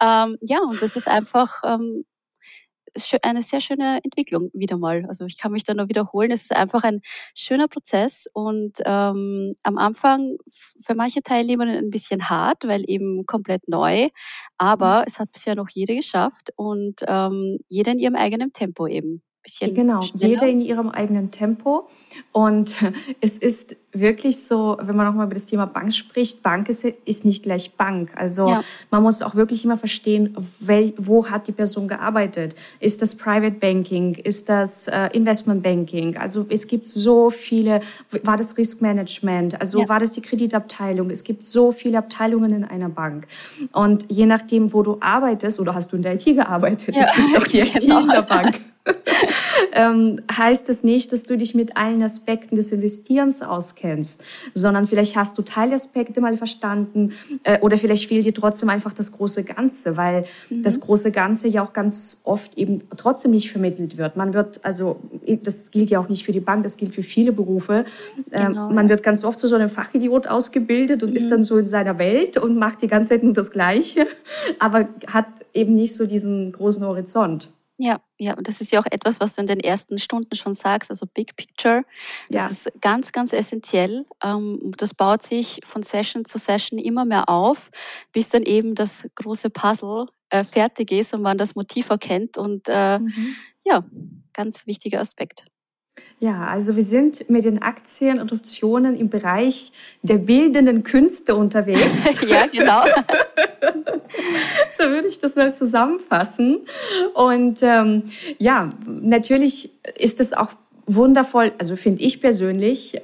Ähm, 0.00 0.38
ja, 0.40 0.60
und 0.60 0.82
das 0.82 0.96
ist 0.96 1.08
einfach 1.08 1.62
ähm, 1.64 2.04
eine 3.22 3.42
sehr 3.42 3.60
schöne 3.60 4.00
Entwicklung 4.02 4.50
wieder 4.52 4.76
mal. 4.76 5.04
Also 5.08 5.24
ich 5.26 5.38
kann 5.38 5.52
mich 5.52 5.64
da 5.64 5.74
nur 5.74 5.88
wiederholen. 5.88 6.30
Es 6.30 6.42
ist 6.42 6.54
einfach 6.54 6.82
ein 6.84 7.00
schöner 7.34 7.68
Prozess 7.68 8.26
und 8.32 8.78
ähm, 8.84 9.54
am 9.62 9.78
Anfang 9.78 10.36
für 10.80 10.94
manche 10.94 11.22
Teilnehmer 11.22 11.64
ein 11.64 11.90
bisschen 11.90 12.28
hart, 12.28 12.66
weil 12.66 12.84
eben 12.86 13.26
komplett 13.26 13.68
neu. 13.68 14.08
Aber 14.58 15.00
mhm. 15.00 15.04
es 15.06 15.18
hat 15.18 15.32
bisher 15.32 15.54
noch 15.54 15.68
jeder 15.70 15.94
geschafft 15.94 16.50
und 16.56 17.02
ähm, 17.06 17.58
jeder 17.68 17.92
in 17.92 17.98
ihrem 17.98 18.16
eigenen 18.16 18.52
Tempo 18.52 18.86
eben 18.86 19.22
bisschen. 19.46 19.74
Genau, 19.74 20.02
schneller. 20.02 20.32
jeder 20.32 20.46
in 20.48 20.60
ihrem 20.60 20.90
eigenen 20.90 21.30
Tempo. 21.30 21.88
Und 22.32 22.74
es 23.20 23.38
ist 23.38 23.76
wirklich 23.92 24.44
so, 24.44 24.76
wenn 24.80 24.96
man 24.96 25.06
nochmal 25.06 25.26
über 25.26 25.34
das 25.34 25.46
Thema 25.46 25.66
Bank 25.66 25.94
spricht, 25.94 26.42
Bank 26.42 26.68
ist, 26.68 26.84
ist 26.84 27.24
nicht 27.24 27.42
gleich 27.42 27.74
Bank. 27.76 28.10
Also 28.16 28.48
ja. 28.48 28.64
man 28.90 29.02
muss 29.02 29.22
auch 29.22 29.34
wirklich 29.34 29.64
immer 29.64 29.76
verstehen, 29.76 30.36
wel, 30.60 30.92
wo 30.98 31.28
hat 31.28 31.48
die 31.48 31.52
Person 31.52 31.88
gearbeitet? 31.88 32.56
Ist 32.80 33.00
das 33.02 33.14
Private 33.14 33.56
Banking? 33.58 34.14
Ist 34.14 34.48
das 34.48 34.88
äh, 34.88 35.08
Investment 35.12 35.62
Banking? 35.62 36.16
Also 36.16 36.46
es 36.48 36.66
gibt 36.66 36.86
so 36.86 37.30
viele, 37.30 37.80
war 38.22 38.36
das 38.36 38.58
Risk 38.58 38.82
Management? 38.82 39.60
Also 39.60 39.80
ja. 39.80 39.88
war 39.88 40.00
das 40.00 40.12
die 40.12 40.22
Kreditabteilung? 40.22 41.10
Es 41.10 41.24
gibt 41.24 41.42
so 41.42 41.72
viele 41.72 41.98
Abteilungen 41.98 42.52
in 42.52 42.64
einer 42.64 42.88
Bank. 42.88 43.26
Und 43.72 44.10
je 44.10 44.26
nachdem, 44.26 44.72
wo 44.72 44.82
du 44.82 44.98
arbeitest, 45.00 45.60
oder 45.60 45.74
hast 45.74 45.92
du 45.92 45.96
in 45.96 46.02
der 46.02 46.14
IT 46.14 46.24
gearbeitet, 46.24 46.96
ja. 46.96 47.04
es 47.04 47.14
gibt 47.14 47.38
auch 47.38 47.46
die 47.46 47.60
IT 47.60 47.80
genau. 47.80 48.00
in 48.00 48.08
der 48.08 48.22
Bank. 48.22 48.60
ähm, 49.72 50.20
heißt 50.30 50.68
es 50.68 50.84
nicht, 50.84 51.12
dass 51.12 51.24
du 51.24 51.36
dich 51.36 51.54
mit 51.54 51.76
allen 51.76 52.02
Aspekten 52.02 52.56
des 52.56 52.72
Investierens 52.72 53.42
auskennst, 53.42 54.24
sondern 54.54 54.86
vielleicht 54.86 55.16
hast 55.16 55.36
du 55.38 55.42
Teilaspekte 55.42 56.20
mal 56.20 56.36
verstanden 56.36 57.12
äh, 57.42 57.60
oder 57.60 57.78
vielleicht 57.78 58.08
fehlt 58.08 58.24
dir 58.24 58.34
trotzdem 58.34 58.68
einfach 58.68 58.92
das 58.92 59.12
große 59.12 59.44
Ganze, 59.44 59.96
weil 59.96 60.26
mhm. 60.50 60.62
das 60.62 60.80
große 60.80 61.12
Ganze 61.12 61.48
ja 61.48 61.64
auch 61.64 61.72
ganz 61.72 62.20
oft 62.24 62.56
eben 62.56 62.82
trotzdem 62.96 63.32
nicht 63.32 63.50
vermittelt 63.50 63.96
wird. 63.96 64.16
Man 64.16 64.34
wird, 64.34 64.64
also 64.64 65.00
das 65.42 65.70
gilt 65.70 65.90
ja 65.90 66.00
auch 66.00 66.08
nicht 66.08 66.24
für 66.24 66.32
die 66.32 66.40
Bank, 66.40 66.62
das 66.62 66.76
gilt 66.76 66.94
für 66.94 67.02
viele 67.02 67.32
Berufe. 67.32 67.84
Ähm, 68.30 68.48
genau, 68.48 68.70
man 68.70 68.86
ja. 68.86 68.90
wird 68.90 69.02
ganz 69.02 69.24
oft 69.24 69.40
zu 69.40 69.48
so 69.48 69.56
einem 69.56 69.68
Fachidiot 69.68 70.26
ausgebildet 70.26 71.02
und 71.02 71.10
mhm. 71.10 71.16
ist 71.16 71.30
dann 71.30 71.42
so 71.42 71.58
in 71.58 71.66
seiner 71.66 71.98
Welt 71.98 72.36
und 72.36 72.56
macht 72.56 72.82
die 72.82 72.88
ganze 72.88 73.10
Zeit 73.10 73.22
nur 73.22 73.32
das 73.32 73.50
Gleiche, 73.50 74.06
aber 74.58 74.88
hat 75.08 75.26
eben 75.52 75.74
nicht 75.74 75.94
so 75.94 76.06
diesen 76.06 76.52
großen 76.52 76.84
Horizont. 76.84 77.50
Ja, 77.78 78.00
ja, 78.16 78.34
und 78.34 78.48
das 78.48 78.62
ist 78.62 78.72
ja 78.72 78.80
auch 78.80 78.86
etwas, 78.86 79.20
was 79.20 79.34
du 79.34 79.42
in 79.42 79.46
den 79.46 79.60
ersten 79.60 79.98
Stunden 79.98 80.34
schon 80.34 80.54
sagst, 80.54 80.88
also 80.88 81.04
Big 81.06 81.36
Picture. 81.36 81.82
Das 82.30 82.42
ja. 82.42 82.46
ist 82.46 82.80
ganz, 82.80 83.12
ganz 83.12 83.34
essentiell. 83.34 84.06
Ähm, 84.22 84.72
das 84.78 84.94
baut 84.94 85.22
sich 85.22 85.60
von 85.62 85.82
Session 85.82 86.24
zu 86.24 86.38
Session 86.38 86.78
immer 86.78 87.04
mehr 87.04 87.28
auf, 87.28 87.70
bis 88.12 88.30
dann 88.30 88.44
eben 88.44 88.74
das 88.74 89.06
große 89.16 89.50
Puzzle 89.50 90.06
äh, 90.30 90.44
fertig 90.44 90.90
ist 90.90 91.12
und 91.12 91.20
man 91.20 91.36
das 91.36 91.54
Motiv 91.54 91.90
erkennt. 91.90 92.38
Und 92.38 92.66
äh, 92.68 92.98
mhm. 92.98 93.36
ja, 93.64 93.84
ganz 94.32 94.66
wichtiger 94.66 95.00
Aspekt. 95.00 95.44
Ja, 96.18 96.46
also 96.46 96.76
wir 96.76 96.82
sind 96.82 97.28
mit 97.28 97.44
den 97.44 97.60
Aktien 97.60 98.20
und 98.20 98.32
Optionen 98.32 98.96
im 98.96 99.10
Bereich 99.10 99.72
der 100.02 100.16
bildenden 100.16 100.82
Künste 100.82 101.34
unterwegs. 101.34 102.20
ja, 102.26 102.46
genau. 102.46 102.84
so 104.78 104.84
würde 104.84 105.08
ich 105.08 105.18
das 105.18 105.36
mal 105.36 105.52
zusammenfassen. 105.52 106.60
Und 107.12 107.62
ähm, 107.62 108.04
ja, 108.38 108.70
natürlich 108.86 109.70
ist 109.98 110.20
es 110.20 110.32
auch 110.32 110.52
wundervoll, 110.86 111.52
also 111.58 111.76
finde 111.76 112.02
ich 112.02 112.20
persönlich, 112.20 113.00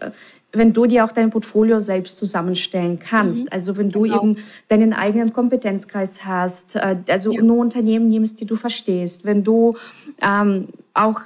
wenn 0.53 0.73
du 0.73 0.87
dir 0.87 1.05
auch 1.05 1.13
dein 1.13 1.31
Portfolio 1.31 1.79
selbst 1.79 2.19
zusammenstellen 2.19 2.99
kannst. 2.99 3.45
Mhm. 3.45 3.49
Also 3.51 3.77
wenn 3.77 3.91
du 3.91 4.03
genau. 4.03 4.23
eben 4.23 4.37
deinen 4.69 4.93
eigenen 4.93 5.33
Kompetenzkreis 5.33 6.25
hast, 6.25 6.77
äh, 6.77 6.97
also 7.09 7.33
ja. 7.33 7.43
nur 7.43 7.59
Unternehmen 7.59 8.09
nimmst, 8.09 8.41
die 8.41 8.47
du 8.47 8.57
verstehst, 8.57 9.25
wenn 9.25 9.43
du 9.43 9.77
ähm, 10.21 10.69
auch 10.95 11.23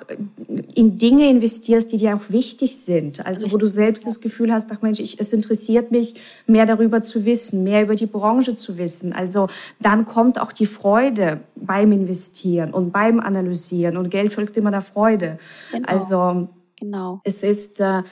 in 0.75 0.97
Dinge 0.97 1.29
investierst, 1.29 1.91
die 1.91 1.97
dir 1.97 2.15
auch 2.15 2.31
wichtig 2.31 2.79
sind. 2.79 3.27
Also 3.27 3.51
wo 3.51 3.57
du 3.57 3.67
selbst 3.67 4.07
das 4.07 4.21
Gefühl 4.21 4.53
hast, 4.53 4.71
ach 4.73 4.81
Mensch, 4.81 5.01
ich, 5.01 5.19
es 5.19 5.33
interessiert 5.33 5.91
mich, 5.91 6.15
mehr 6.47 6.67
darüber 6.67 7.01
zu 7.01 7.25
wissen, 7.25 7.65
mehr 7.65 7.83
über 7.83 7.97
die 7.97 8.07
Branche 8.07 8.55
zu 8.55 8.79
wissen. 8.79 9.13
Also 9.13 9.49
dann 9.81 10.07
kommt 10.07 10.41
auch 10.41 10.53
die 10.53 10.67
Freude 10.67 11.41
beim 11.57 11.91
Investieren 11.91 12.73
und 12.73 12.93
beim 12.93 13.19
Analysieren 13.19 13.97
und 13.97 14.11
Geld 14.11 14.33
folgt 14.33 14.57
immer 14.57 14.71
der 14.71 14.83
Freude. 14.83 15.39
Genau. 15.73 15.89
Also 15.89 16.49
genau. 16.81 17.21
es 17.25 17.43
ist 17.43 17.81
äh, 17.81 18.03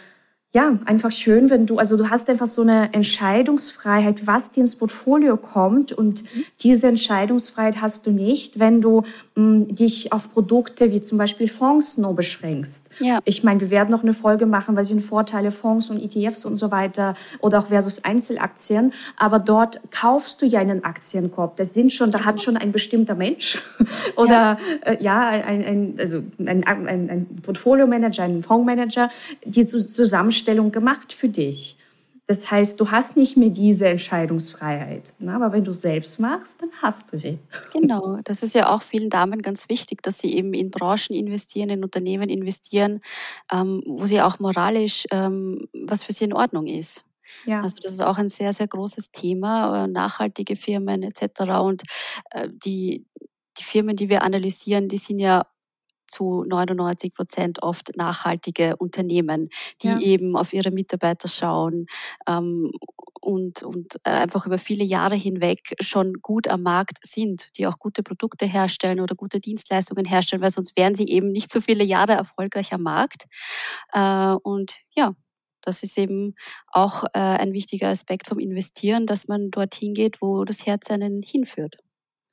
ja, 0.54 0.78
einfach 0.84 1.10
schön, 1.10 1.50
wenn 1.50 1.66
du, 1.66 1.78
also 1.78 1.96
du 1.96 2.10
hast 2.10 2.30
einfach 2.30 2.46
so 2.46 2.62
eine 2.62 2.94
Entscheidungsfreiheit, 2.94 4.28
was 4.28 4.52
dir 4.52 4.60
ins 4.60 4.76
Portfolio 4.76 5.36
kommt 5.36 5.90
und 5.90 6.22
mhm. 6.22 6.44
diese 6.60 6.86
Entscheidungsfreiheit 6.86 7.80
hast 7.80 8.06
du 8.06 8.12
nicht, 8.12 8.60
wenn 8.60 8.80
du 8.80 9.02
mh, 9.34 9.72
dich 9.74 10.12
auf 10.12 10.32
Produkte 10.32 10.92
wie 10.92 11.02
zum 11.02 11.18
Beispiel 11.18 11.48
Fonds 11.48 11.98
nur 11.98 12.14
beschränkst. 12.14 12.88
Ja. 13.00 13.18
Ich 13.24 13.42
meine, 13.42 13.62
wir 13.62 13.70
werden 13.70 13.90
noch 13.90 14.04
eine 14.04 14.14
Folge 14.14 14.46
machen, 14.46 14.76
was 14.76 14.86
sind 14.86 15.02
Vorteile 15.02 15.50
Fonds 15.50 15.90
und 15.90 16.00
ETFs 16.00 16.44
und 16.44 16.54
so 16.54 16.70
weiter 16.70 17.16
oder 17.40 17.58
auch 17.58 17.66
versus 17.66 18.04
Einzelaktien, 18.04 18.92
aber 19.16 19.40
dort 19.40 19.80
kaufst 19.90 20.40
du 20.40 20.46
ja 20.46 20.60
einen 20.60 20.84
Aktienkorb. 20.84 21.56
Das 21.56 21.74
sind 21.74 21.92
schon, 21.92 22.12
da 22.12 22.24
hat 22.24 22.40
schon 22.40 22.56
ein 22.56 22.70
bestimmter 22.70 23.16
Mensch 23.16 23.60
oder 24.16 24.56
ja, 24.80 24.92
äh, 24.92 25.02
ja 25.02 25.28
ein, 25.28 25.64
ein, 25.64 25.94
also 25.98 26.22
ein, 26.38 26.62
ein, 26.62 26.86
ein 26.86 27.26
Portfolio-Manager, 27.42 28.22
ein 28.22 28.44
Fondsmanager, 28.44 29.10
die 29.44 29.66
zusammenstellen 29.66 30.43
Einstellung 30.44 30.72
gemacht 30.72 31.12
für 31.12 31.28
dich. 31.28 31.78
Das 32.26 32.50
heißt, 32.50 32.80
du 32.80 32.90
hast 32.90 33.18
nicht 33.18 33.36
mehr 33.36 33.50
diese 33.50 33.86
Entscheidungsfreiheit. 33.86 35.12
Ne? 35.18 35.34
Aber 35.34 35.52
wenn 35.52 35.64
du 35.64 35.72
selbst 35.72 36.18
machst, 36.18 36.62
dann 36.62 36.70
hast 36.80 37.12
du 37.12 37.18
sie. 37.18 37.38
Genau, 37.72 38.18
das 38.24 38.42
ist 38.42 38.54
ja 38.54 38.70
auch 38.70 38.82
vielen 38.82 39.10
Damen 39.10 39.42
ganz 39.42 39.68
wichtig, 39.68 40.02
dass 40.02 40.18
sie 40.18 40.34
eben 40.34 40.54
in 40.54 40.70
Branchen 40.70 41.14
investieren, 41.14 41.68
in 41.68 41.84
Unternehmen 41.84 42.30
investieren, 42.30 43.00
ähm, 43.52 43.82
wo 43.86 44.06
sie 44.06 44.22
auch 44.22 44.38
moralisch, 44.38 45.04
ähm, 45.10 45.68
was 45.72 46.02
für 46.02 46.12
sie 46.12 46.24
in 46.24 46.32
Ordnung 46.32 46.66
ist. 46.66 47.04
Ja. 47.44 47.60
Also 47.60 47.76
das 47.82 47.92
ist 47.92 48.02
auch 48.02 48.16
ein 48.16 48.28
sehr, 48.28 48.52
sehr 48.54 48.68
großes 48.68 49.10
Thema, 49.10 49.84
äh, 49.84 49.88
nachhaltige 49.88 50.56
Firmen 50.56 51.02
etc. 51.02 51.40
Und 51.60 51.82
äh, 52.30 52.48
die, 52.50 53.04
die 53.58 53.64
Firmen, 53.64 53.96
die 53.96 54.08
wir 54.08 54.22
analysieren, 54.22 54.88
die 54.88 54.98
sind 54.98 55.18
ja 55.18 55.46
zu 56.06 56.44
99 56.44 57.14
Prozent 57.14 57.62
oft 57.62 57.96
nachhaltige 57.96 58.76
Unternehmen, 58.76 59.48
die 59.82 59.88
ja. 59.88 59.98
eben 59.98 60.36
auf 60.36 60.52
ihre 60.52 60.70
Mitarbeiter 60.70 61.28
schauen 61.28 61.86
ähm, 62.26 62.72
und, 63.20 63.62
und 63.62 63.96
äh, 64.04 64.10
einfach 64.10 64.46
über 64.46 64.58
viele 64.58 64.84
Jahre 64.84 65.14
hinweg 65.14 65.74
schon 65.80 66.14
gut 66.20 66.46
am 66.48 66.62
Markt 66.62 66.98
sind, 67.04 67.48
die 67.56 67.66
auch 67.66 67.78
gute 67.78 68.02
Produkte 68.02 68.46
herstellen 68.46 69.00
oder 69.00 69.14
gute 69.14 69.40
Dienstleistungen 69.40 70.04
herstellen, 70.04 70.42
weil 70.42 70.52
sonst 70.52 70.76
wären 70.76 70.94
sie 70.94 71.06
eben 71.06 71.28
nicht 71.28 71.50
so 71.50 71.60
viele 71.60 71.84
Jahre 71.84 72.12
erfolgreich 72.12 72.72
am 72.72 72.82
Markt. 72.82 73.24
Äh, 73.92 74.34
und 74.42 74.74
ja, 74.94 75.14
das 75.62 75.82
ist 75.82 75.96
eben 75.96 76.34
auch 76.70 77.04
äh, 77.04 77.18
ein 77.18 77.54
wichtiger 77.54 77.88
Aspekt 77.88 78.28
vom 78.28 78.38
Investieren, 78.38 79.06
dass 79.06 79.26
man 79.26 79.50
dorthin 79.50 79.94
geht, 79.94 80.20
wo 80.20 80.44
das 80.44 80.66
Herz 80.66 80.90
einen 80.90 81.22
hinführt. 81.22 81.78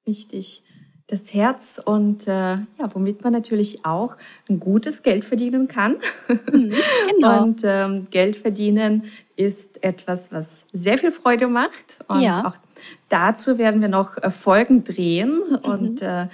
Richtig 0.05 0.63
das 1.11 1.33
Herz 1.33 1.79
und 1.83 2.27
äh, 2.27 2.31
ja, 2.31 2.65
womit 2.93 3.23
man 3.23 3.33
natürlich 3.33 3.85
auch 3.85 4.15
ein 4.49 4.61
gutes 4.61 5.03
Geld 5.03 5.25
verdienen 5.25 5.67
kann. 5.67 5.97
Mhm, 6.51 6.73
genau. 7.09 7.41
Und 7.43 7.61
ähm, 7.65 8.07
Geld 8.11 8.37
verdienen 8.37 9.03
ist 9.35 9.83
etwas, 9.83 10.31
was 10.31 10.67
sehr 10.71 10.97
viel 10.97 11.11
Freude 11.11 11.47
macht. 11.47 11.99
Und 12.07 12.21
ja. 12.21 12.47
auch 12.47 12.55
dazu 13.09 13.57
werden 13.57 13.81
wir 13.81 13.89
noch 13.89 14.17
äh, 14.17 14.31
Folgen 14.31 14.85
drehen. 14.85 15.41
Mhm. 15.49 15.55
Und 15.57 16.01
äh, 16.01 16.27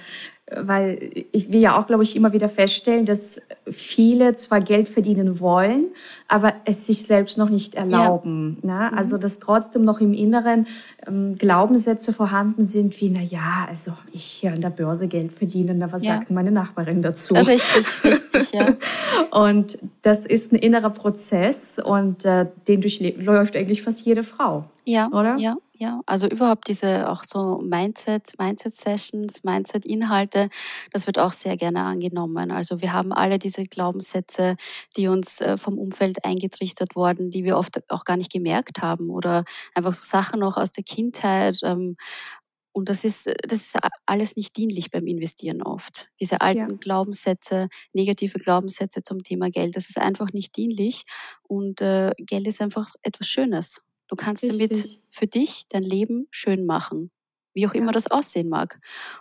weil 0.54 1.10
ich 1.32 1.52
will 1.52 1.60
ja 1.60 1.78
auch, 1.78 1.86
glaube 1.86 2.02
ich, 2.02 2.16
immer 2.16 2.32
wieder 2.32 2.48
feststellen, 2.48 3.04
dass 3.04 3.40
viele 3.70 4.34
zwar 4.34 4.60
Geld 4.60 4.88
verdienen 4.88 5.40
wollen, 5.40 5.86
aber 6.26 6.54
es 6.64 6.86
sich 6.86 7.02
selbst 7.02 7.36
noch 7.36 7.50
nicht 7.50 7.74
erlauben. 7.74 8.58
Ja. 8.62 8.88
Ne? 8.88 8.96
Also 8.96 9.18
dass 9.18 9.40
trotzdem 9.40 9.84
noch 9.84 10.00
im 10.00 10.14
Inneren 10.14 10.66
ähm, 11.06 11.34
Glaubenssätze 11.34 12.12
vorhanden 12.12 12.64
sind, 12.64 12.98
wie, 13.00 13.10
na 13.10 13.20
ja, 13.20 13.66
also 13.68 13.92
ich 14.12 14.24
hier 14.24 14.52
an 14.52 14.60
der 14.60 14.70
Börse 14.70 15.08
Geld 15.08 15.32
verdiene, 15.32 15.74
na, 15.74 15.92
was 15.92 16.04
ja. 16.04 16.14
sagt 16.14 16.30
meine 16.30 16.50
Nachbarin 16.50 17.02
dazu? 17.02 17.34
Richtig, 17.34 18.04
richtig, 18.04 18.52
ja. 18.52 18.74
und 19.30 19.78
das 20.02 20.24
ist 20.24 20.52
ein 20.52 20.56
innerer 20.56 20.90
Prozess 20.90 21.78
und 21.78 22.24
äh, 22.24 22.46
den 22.66 22.80
durchläuft 22.80 23.54
eigentlich 23.54 23.82
fast 23.82 24.04
jede 24.04 24.22
Frau. 24.22 24.64
Ja, 24.84 25.08
oder? 25.08 25.36
Ja, 25.36 25.56
ja, 25.80 26.00
also 26.06 26.26
überhaupt 26.26 26.66
diese 26.66 27.08
auch 27.08 27.22
so 27.22 27.58
Mindset, 27.58 28.32
Mindset-Sessions, 28.36 29.44
Mindset-Inhalte, 29.44 30.50
das 30.90 31.06
wird 31.06 31.20
auch 31.20 31.32
sehr 31.32 31.56
gerne 31.56 31.84
angenommen. 31.84 32.50
Also 32.50 32.80
wir 32.82 32.92
haben 32.92 33.12
alle 33.12 33.38
diese 33.38 33.62
Glaubenssätze, 33.62 34.56
die 34.96 35.06
uns 35.06 35.40
äh, 35.40 35.56
vom 35.56 35.78
Umfeld 35.78 36.24
eingetrichtert 36.24 36.96
wurden, 36.96 37.30
die 37.30 37.44
wir 37.44 37.56
oft 37.56 37.88
auch 37.90 38.04
gar 38.04 38.16
nicht 38.16 38.32
gemerkt 38.32 38.82
haben 38.82 39.08
oder 39.08 39.44
einfach 39.76 39.92
so 39.92 40.04
Sachen 40.04 40.40
noch 40.40 40.56
aus 40.56 40.72
der 40.72 40.82
Kindheit. 40.82 41.60
Ähm, 41.62 41.96
und 42.72 42.88
das 42.88 43.04
ist, 43.04 43.26
das 43.26 43.60
ist 43.60 43.76
alles 44.04 44.34
nicht 44.34 44.56
dienlich 44.56 44.90
beim 44.90 45.06
Investieren 45.06 45.62
oft. 45.62 46.08
Diese 46.20 46.40
alten 46.40 46.70
ja. 46.70 46.76
Glaubenssätze, 46.80 47.68
negative 47.92 48.38
Glaubenssätze 48.40 49.02
zum 49.02 49.22
Thema 49.22 49.48
Geld, 49.50 49.76
das 49.76 49.88
ist 49.88 49.98
einfach 49.98 50.32
nicht 50.32 50.56
dienlich. 50.56 51.04
Und 51.42 51.80
äh, 51.80 52.12
Geld 52.18 52.48
ist 52.48 52.60
einfach 52.60 52.94
etwas 53.02 53.28
Schönes. 53.28 53.80
Du 54.08 54.16
kannst 54.16 54.42
Richtig. 54.42 54.68
damit 54.68 55.00
für 55.10 55.26
dich 55.26 55.66
dein 55.68 55.82
Leben 55.82 56.26
schön 56.30 56.66
machen, 56.66 57.10
wie 57.54 57.66
auch 57.66 57.74
immer 57.74 57.92
das 57.92 58.10
aussehen 58.10 58.48
mag. 58.48 58.80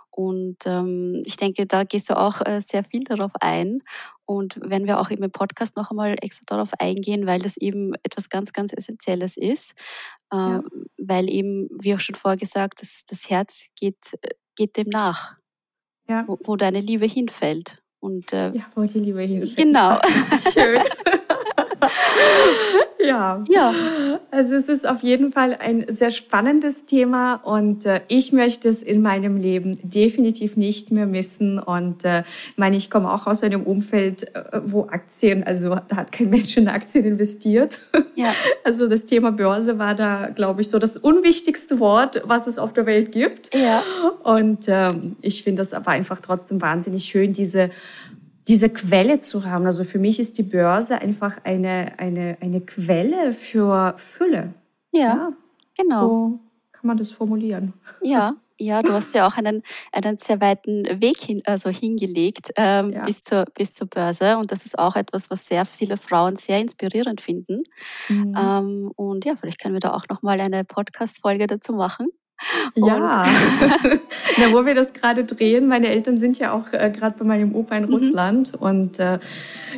Und 0.10 0.58
ähm, 0.66 1.22
ich 1.26 1.38
denke, 1.38 1.68
da 1.68 1.84
gehst 1.84 2.10
du 2.10 2.18
auch 2.18 2.42
äh, 2.44 2.60
sehr 2.60 2.84
viel 2.84 3.04
darauf 3.04 3.34
ein. 3.40 3.84
Und 4.26 4.60
wenn 4.64 4.88
wir 4.88 5.00
auch 5.00 5.12
im 5.12 5.30
Podcast 5.32 5.76
noch 5.76 5.92
einmal 5.92 6.16
extra 6.22 6.44
darauf 6.48 6.72
eingehen, 6.80 7.28
weil 7.28 7.40
das 7.40 7.56
eben 7.56 7.94
etwas 8.02 8.30
ganz, 8.30 8.52
ganz 8.52 8.74
Essentielles 8.74 9.38
ist, 9.38 9.74
äh, 10.34 10.38
ja. 10.38 10.64
weil 10.98 11.30
eben, 11.30 11.70
wie 11.80 11.94
auch 11.94 12.00
schon 12.00 12.16
vorher 12.16 12.38
gesagt, 12.38 12.82
das, 12.82 13.04
das 13.08 13.30
Herz 13.30 13.68
geht, 13.76 14.18
äh, 14.22 14.30
geht 14.56 14.76
dem 14.78 14.90
nach, 14.90 15.36
ja. 16.10 16.24
wo, 16.28 16.40
wo 16.44 16.56
deine 16.56 16.82
Liebe 16.82 17.06
hinfällt. 17.06 17.84
Und, 18.00 18.34
äh, 18.34 18.54
ja, 18.54 18.66
wo 18.74 18.84
die 18.84 19.00
Liebe 19.00 19.22
hinfällt. 19.22 19.56
Genau. 19.56 20.00
schön. 20.52 20.82
ja. 23.00 23.44
ja. 23.48 23.74
Also 24.32 24.56
es 24.56 24.68
ist 24.70 24.88
auf 24.88 25.02
jeden 25.02 25.32
Fall 25.32 25.56
ein 25.60 25.86
sehr 25.88 26.10
spannendes 26.10 26.86
Thema 26.86 27.36
und 27.36 27.86
äh, 27.86 28.02
ich 28.08 28.32
möchte 28.32 28.70
es 28.70 28.84
in 28.84 29.02
meinem 29.02 29.38
Leben 29.38 29.78
definitiv 29.84 30.58
nicht 30.58 30.92
mehr 30.92 31.06
missen. 31.06 31.60
Und 31.60 32.06
äh, 32.06 32.24
meine, 32.56 32.78
ich 32.78 32.90
komme 32.90 33.12
auch 33.12 33.28
aus 33.28 33.44
einem 33.44 33.64
Umfeld, 33.64 34.36
äh, 34.36 34.62
wo 34.66 34.84
Aktien, 34.84 35.44
also 35.44 35.76
da 35.88 35.98
hat 35.98 36.12
kein 36.12 36.30
Mensch 36.30 36.58
in 36.58 36.68
Aktien 36.68 37.06
investiert. 37.06 37.80
Ja. 38.16 38.34
Also 38.64 38.90
das 38.90 39.06
Thema 39.06 39.32
Börse 39.32 39.80
war 39.80 39.96
da, 39.96 40.28
glaube 40.28 40.62
ich, 40.62 40.70
so 40.70 40.78
das 40.78 40.98
unwichtigste 40.98 41.80
Wort, 41.80 42.22
was 42.26 42.48
es 42.48 42.60
auf 42.60 42.74
der 42.74 42.86
Welt 42.86 43.14
gibt. 43.14 43.54
Ja. 43.56 43.82
Und 44.24 44.66
ähm, 44.68 45.16
ich 45.22 45.44
finde 45.44 45.62
das 45.62 45.72
aber 45.72 45.92
einfach 45.92 46.20
trotzdem 46.20 46.62
wahnsinnig 46.62 47.06
schön, 47.06 47.32
diese 47.32 47.70
diese 48.48 48.70
Quelle 48.70 49.20
zu 49.20 49.46
haben. 49.46 49.66
Also 49.66 49.84
für 49.84 50.00
mich 50.00 50.20
ist 50.20 50.38
die 50.38 50.44
Börse 50.44 51.02
einfach 51.02 51.44
eine, 51.44 51.94
eine, 51.98 52.38
eine 52.42 52.62
Quelle 52.62 53.34
für 53.34 53.96
Fülle. 53.98 54.54
Ja, 54.92 55.02
ja 55.02 55.34
genau. 55.78 56.08
So 56.08 56.40
kann 56.72 56.88
man 56.88 56.98
das 56.98 57.12
formulieren. 57.12 57.74
Ja, 58.02 58.36
ja, 58.60 58.82
du 58.82 58.92
hast 58.92 59.14
ja 59.14 59.28
auch 59.28 59.38
einen, 59.38 59.62
einen 59.92 60.18
sehr 60.18 60.42
weiten 60.42 60.84
Weg 61.00 61.20
hin, 61.20 61.42
also 61.46 61.70
hingelegt 61.70 62.52
ähm, 62.56 62.92
ja. 62.92 63.06
bis, 63.06 63.22
zur, 63.22 63.46
bis 63.54 63.76
zur 63.76 63.88
Börse. 63.88 64.38
Und 64.38 64.52
das 64.52 64.66
ist 64.66 64.80
auch 64.80 64.96
etwas, 64.96 65.30
was 65.30 65.46
sehr 65.46 65.66
viele 65.66 65.98
Frauen 65.98 66.36
sehr 66.36 66.60
inspirierend 66.60 67.22
finden. 67.22 67.64
Mhm. 68.10 68.36
Ähm, 68.36 68.92
und 68.96 69.26
ja, 69.26 69.36
vielleicht 69.36 69.62
können 69.62 69.76
wir 69.76 69.80
da 69.80 69.94
auch 69.94 70.06
nochmal 70.10 70.42
eine 70.42 70.64
Podcast-Folge 70.64 71.46
dazu 71.46 71.74
machen. 71.74 72.08
Ja, 72.76 73.26
Na, 74.38 74.54
wo 74.54 74.66
wir 74.66 74.76
das 74.76 74.94
gerade 74.94 75.24
drehen, 75.24 75.68
meine 75.68 75.88
Eltern 75.88 76.18
sind 76.18 76.38
ja 76.38 76.54
auch 76.54 76.72
äh, 76.72 76.92
gerade 76.96 77.16
bei 77.18 77.26
meinem 77.26 77.56
Opa 77.56 77.76
in 77.76 77.86
mhm. 77.86 77.94
Russland. 77.94 78.54
Und 78.54 79.00
äh, 79.00 79.18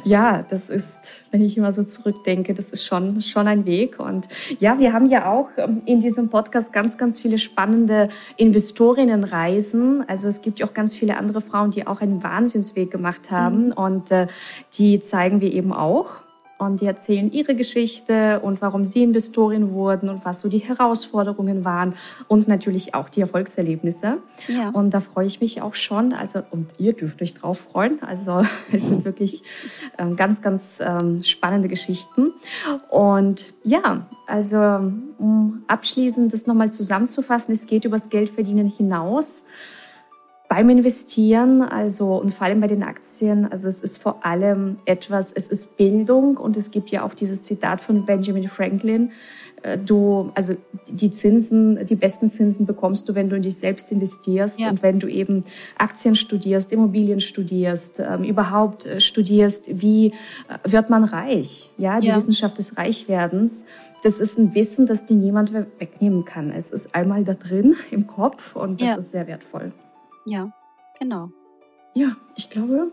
ja, 0.03 0.45
das 0.49 0.69
ist, 0.69 1.23
wenn 1.31 1.41
ich 1.41 1.57
immer 1.57 1.71
so 1.71 1.83
zurückdenke, 1.83 2.53
das 2.53 2.69
ist 2.71 2.85
schon, 2.85 3.21
schon 3.21 3.47
ein 3.47 3.65
Weg. 3.65 3.99
Und 3.99 4.27
ja, 4.59 4.77
wir 4.77 4.91
haben 4.91 5.05
ja 5.05 5.31
auch 5.31 5.49
ähm, 5.57 5.79
in 5.85 5.99
diesem 6.01 6.29
Podcast 6.29 6.73
ganz, 6.73 6.97
ganz 6.97 7.19
viele 7.19 7.37
spannende 7.37 8.09
Investorinnenreisen, 8.35 10.07
also 10.07 10.27
es 10.27 10.41
gibt 10.41 10.59
ja 10.59 10.67
auch 10.67 10.73
ganz 10.73 10.95
viele 10.95 11.17
andere 11.17 11.41
Frauen, 11.41 11.71
die 11.71 11.87
auch 11.87 12.01
einen 12.01 12.23
Wahnsinnsweg 12.23 12.91
gemacht 12.91 13.31
haben. 13.31 13.67
Mhm. 13.67 13.71
und 13.73 14.11
äh, 14.11 14.27
die 14.77 14.99
zeigen 14.99 15.41
wir 15.41 15.51
eben 15.53 15.73
auch 15.73 16.21
und 16.59 16.81
die 16.81 16.85
erzählen 16.85 17.31
ihre 17.31 17.55
Geschichte 17.55 18.39
und 18.41 18.61
warum 18.61 18.85
sie 18.85 19.01
Investorin 19.01 19.71
wurden 19.71 20.09
und 20.09 20.25
was 20.25 20.41
so 20.41 20.49
die 20.49 20.59
Herausforderungen 20.59 21.63
waren 21.63 21.95
und 22.27 22.47
natürlich 22.47 22.93
auch 22.93 23.09
die 23.09 23.21
Erfolgserlebnisse. 23.21 24.17
Ja. 24.47 24.69
Und 24.69 24.93
da 24.93 24.99
freue 24.99 25.25
ich 25.25 25.39
mich 25.39 25.61
auch 25.61 25.73
schon. 25.73 26.13
Also, 26.13 26.43
und 26.51 26.71
ihr 26.77 26.93
dürft 26.93 27.21
euch 27.21 27.33
drauf 27.33 27.59
freuen. 27.59 28.03
Also, 28.03 28.43
es 28.71 28.85
sind 28.85 29.05
wirklich 29.05 29.43
ähm, 29.97 30.17
ganz, 30.17 30.41
ganz 30.41 30.79
ähm, 30.81 31.23
spannende 31.23 31.69
Geschichten. 31.69 32.33
Und 32.89 33.47
ja, 33.63 34.05
also, 34.27 34.57
um 35.17 35.63
abschließend 35.67 36.33
das 36.33 36.45
nochmal 36.45 36.69
zusammenzufassen, 36.69 37.53
es 37.53 37.67
geht 37.67 37.85
übers 37.85 38.09
Geldverdienen 38.09 38.67
hinaus 38.67 39.45
beim 40.49 40.69
Investieren, 40.69 41.61
also 41.61 42.17
und 42.17 42.33
vor 42.33 42.47
allem 42.47 42.59
bei 42.59 42.67
den 42.67 42.83
Aktien, 42.83 43.49
also 43.49 43.69
es 43.69 43.81
ist 43.81 43.97
vor 43.97 44.25
allem 44.25 44.79
etwas, 44.85 45.31
es 45.31 45.47
ist 45.47 45.77
Bildung 45.77 46.37
und 46.37 46.57
es 46.57 46.71
gibt 46.71 46.89
ja 46.89 47.03
auch 47.03 47.13
dieses 47.13 47.43
Zitat 47.43 47.79
von 47.79 48.05
Benjamin 48.05 48.49
Franklin, 48.49 49.11
äh, 49.61 49.77
du, 49.77 50.31
also 50.33 50.55
die 50.89 51.11
Zinsen, 51.11 51.85
die 51.85 51.95
besten 51.95 52.29
Zinsen 52.29 52.65
bekommst 52.65 53.07
du, 53.07 53.15
wenn 53.15 53.29
du 53.29 53.35
in 53.35 53.43
dich 53.43 53.57
selbst 53.57 53.91
investierst 53.91 54.59
ja. 54.59 54.71
und 54.71 54.81
wenn 54.81 54.99
du 54.99 55.07
eben 55.07 55.43
Aktien 55.77 56.15
studierst, 56.15 56.73
Immobilien 56.73 57.19
studierst, 57.19 57.99
ähm, 57.99 58.23
überhaupt 58.23 58.87
äh, 58.87 58.99
studierst, 58.99 59.81
wie 59.81 60.07
äh, 60.07 60.71
wird 60.71 60.89
man 60.89 61.03
reich? 61.03 61.69
Ja, 61.77 61.99
die 61.99 62.07
ja. 62.07 62.15
Wissenschaft 62.15 62.57
des 62.57 62.75
Reichwerdens. 62.75 63.65
Das 64.03 64.19
ist 64.19 64.39
ein 64.39 64.55
Wissen, 64.55 64.87
das 64.87 65.05
dir 65.05 65.17
niemand 65.17 65.53
wegnehmen 65.53 66.25
kann. 66.25 66.51
Es 66.51 66.71
ist 66.71 66.95
einmal 66.95 67.23
da 67.23 67.33
drin 67.33 67.75
im 67.91 68.07
Kopf 68.07 68.55
und 68.55 68.81
das 68.81 68.87
ja. 68.87 68.95
ist 68.95 69.11
sehr 69.11 69.27
wertvoll. 69.27 69.73
Ja, 70.29 70.51
genau. 70.99 71.31
Ja, 71.95 72.15
ich 72.35 72.51
glaube, 72.51 72.91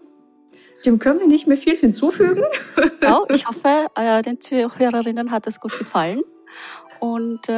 dem 0.87 0.99
können 0.99 1.21
wir 1.21 1.27
nicht 1.27 1.47
mehr 1.47 1.59
viel 1.59 1.77
hinzufügen. 1.77 2.43
Ja, 3.03 3.21
ich 3.29 3.47
hoffe, 3.47 3.89
äh, 3.95 4.23
den 4.23 4.41
Zuhörerinnen 4.41 5.31
hat 5.31 5.47
es 5.47 5.61
gut 5.61 5.79
gefallen. 5.79 6.23
Und 6.99 7.47
äh, 7.49 7.53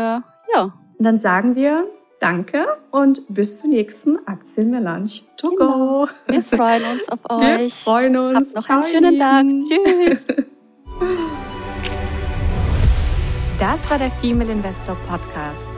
ja. 0.54 0.74
dann 0.98 1.16
sagen 1.16 1.54
wir 1.54 1.88
Danke 2.20 2.66
und 2.90 3.22
bis 3.28 3.60
zur 3.60 3.70
nächsten 3.70 4.18
Aktienmelange. 4.26 5.08
To 5.36 5.50
genau. 5.50 6.06
go. 6.06 6.08
Wir 6.26 6.42
freuen 6.42 6.82
uns 6.92 7.08
auf 7.08 7.20
euch. 7.30 7.58
Wir 7.60 7.70
freuen 7.70 8.16
uns. 8.16 8.34
Habt 8.34 8.54
noch 8.56 8.64
Ciao 8.64 8.80
einen 8.80 8.84
schönen 8.84 9.18
Tag. 9.18 9.46
Tschüss. 9.68 10.26
Das 13.60 13.90
war 13.90 13.98
der 13.98 14.12
Female 14.12 14.52
Investor 14.52 14.96
Podcast. 15.08 15.77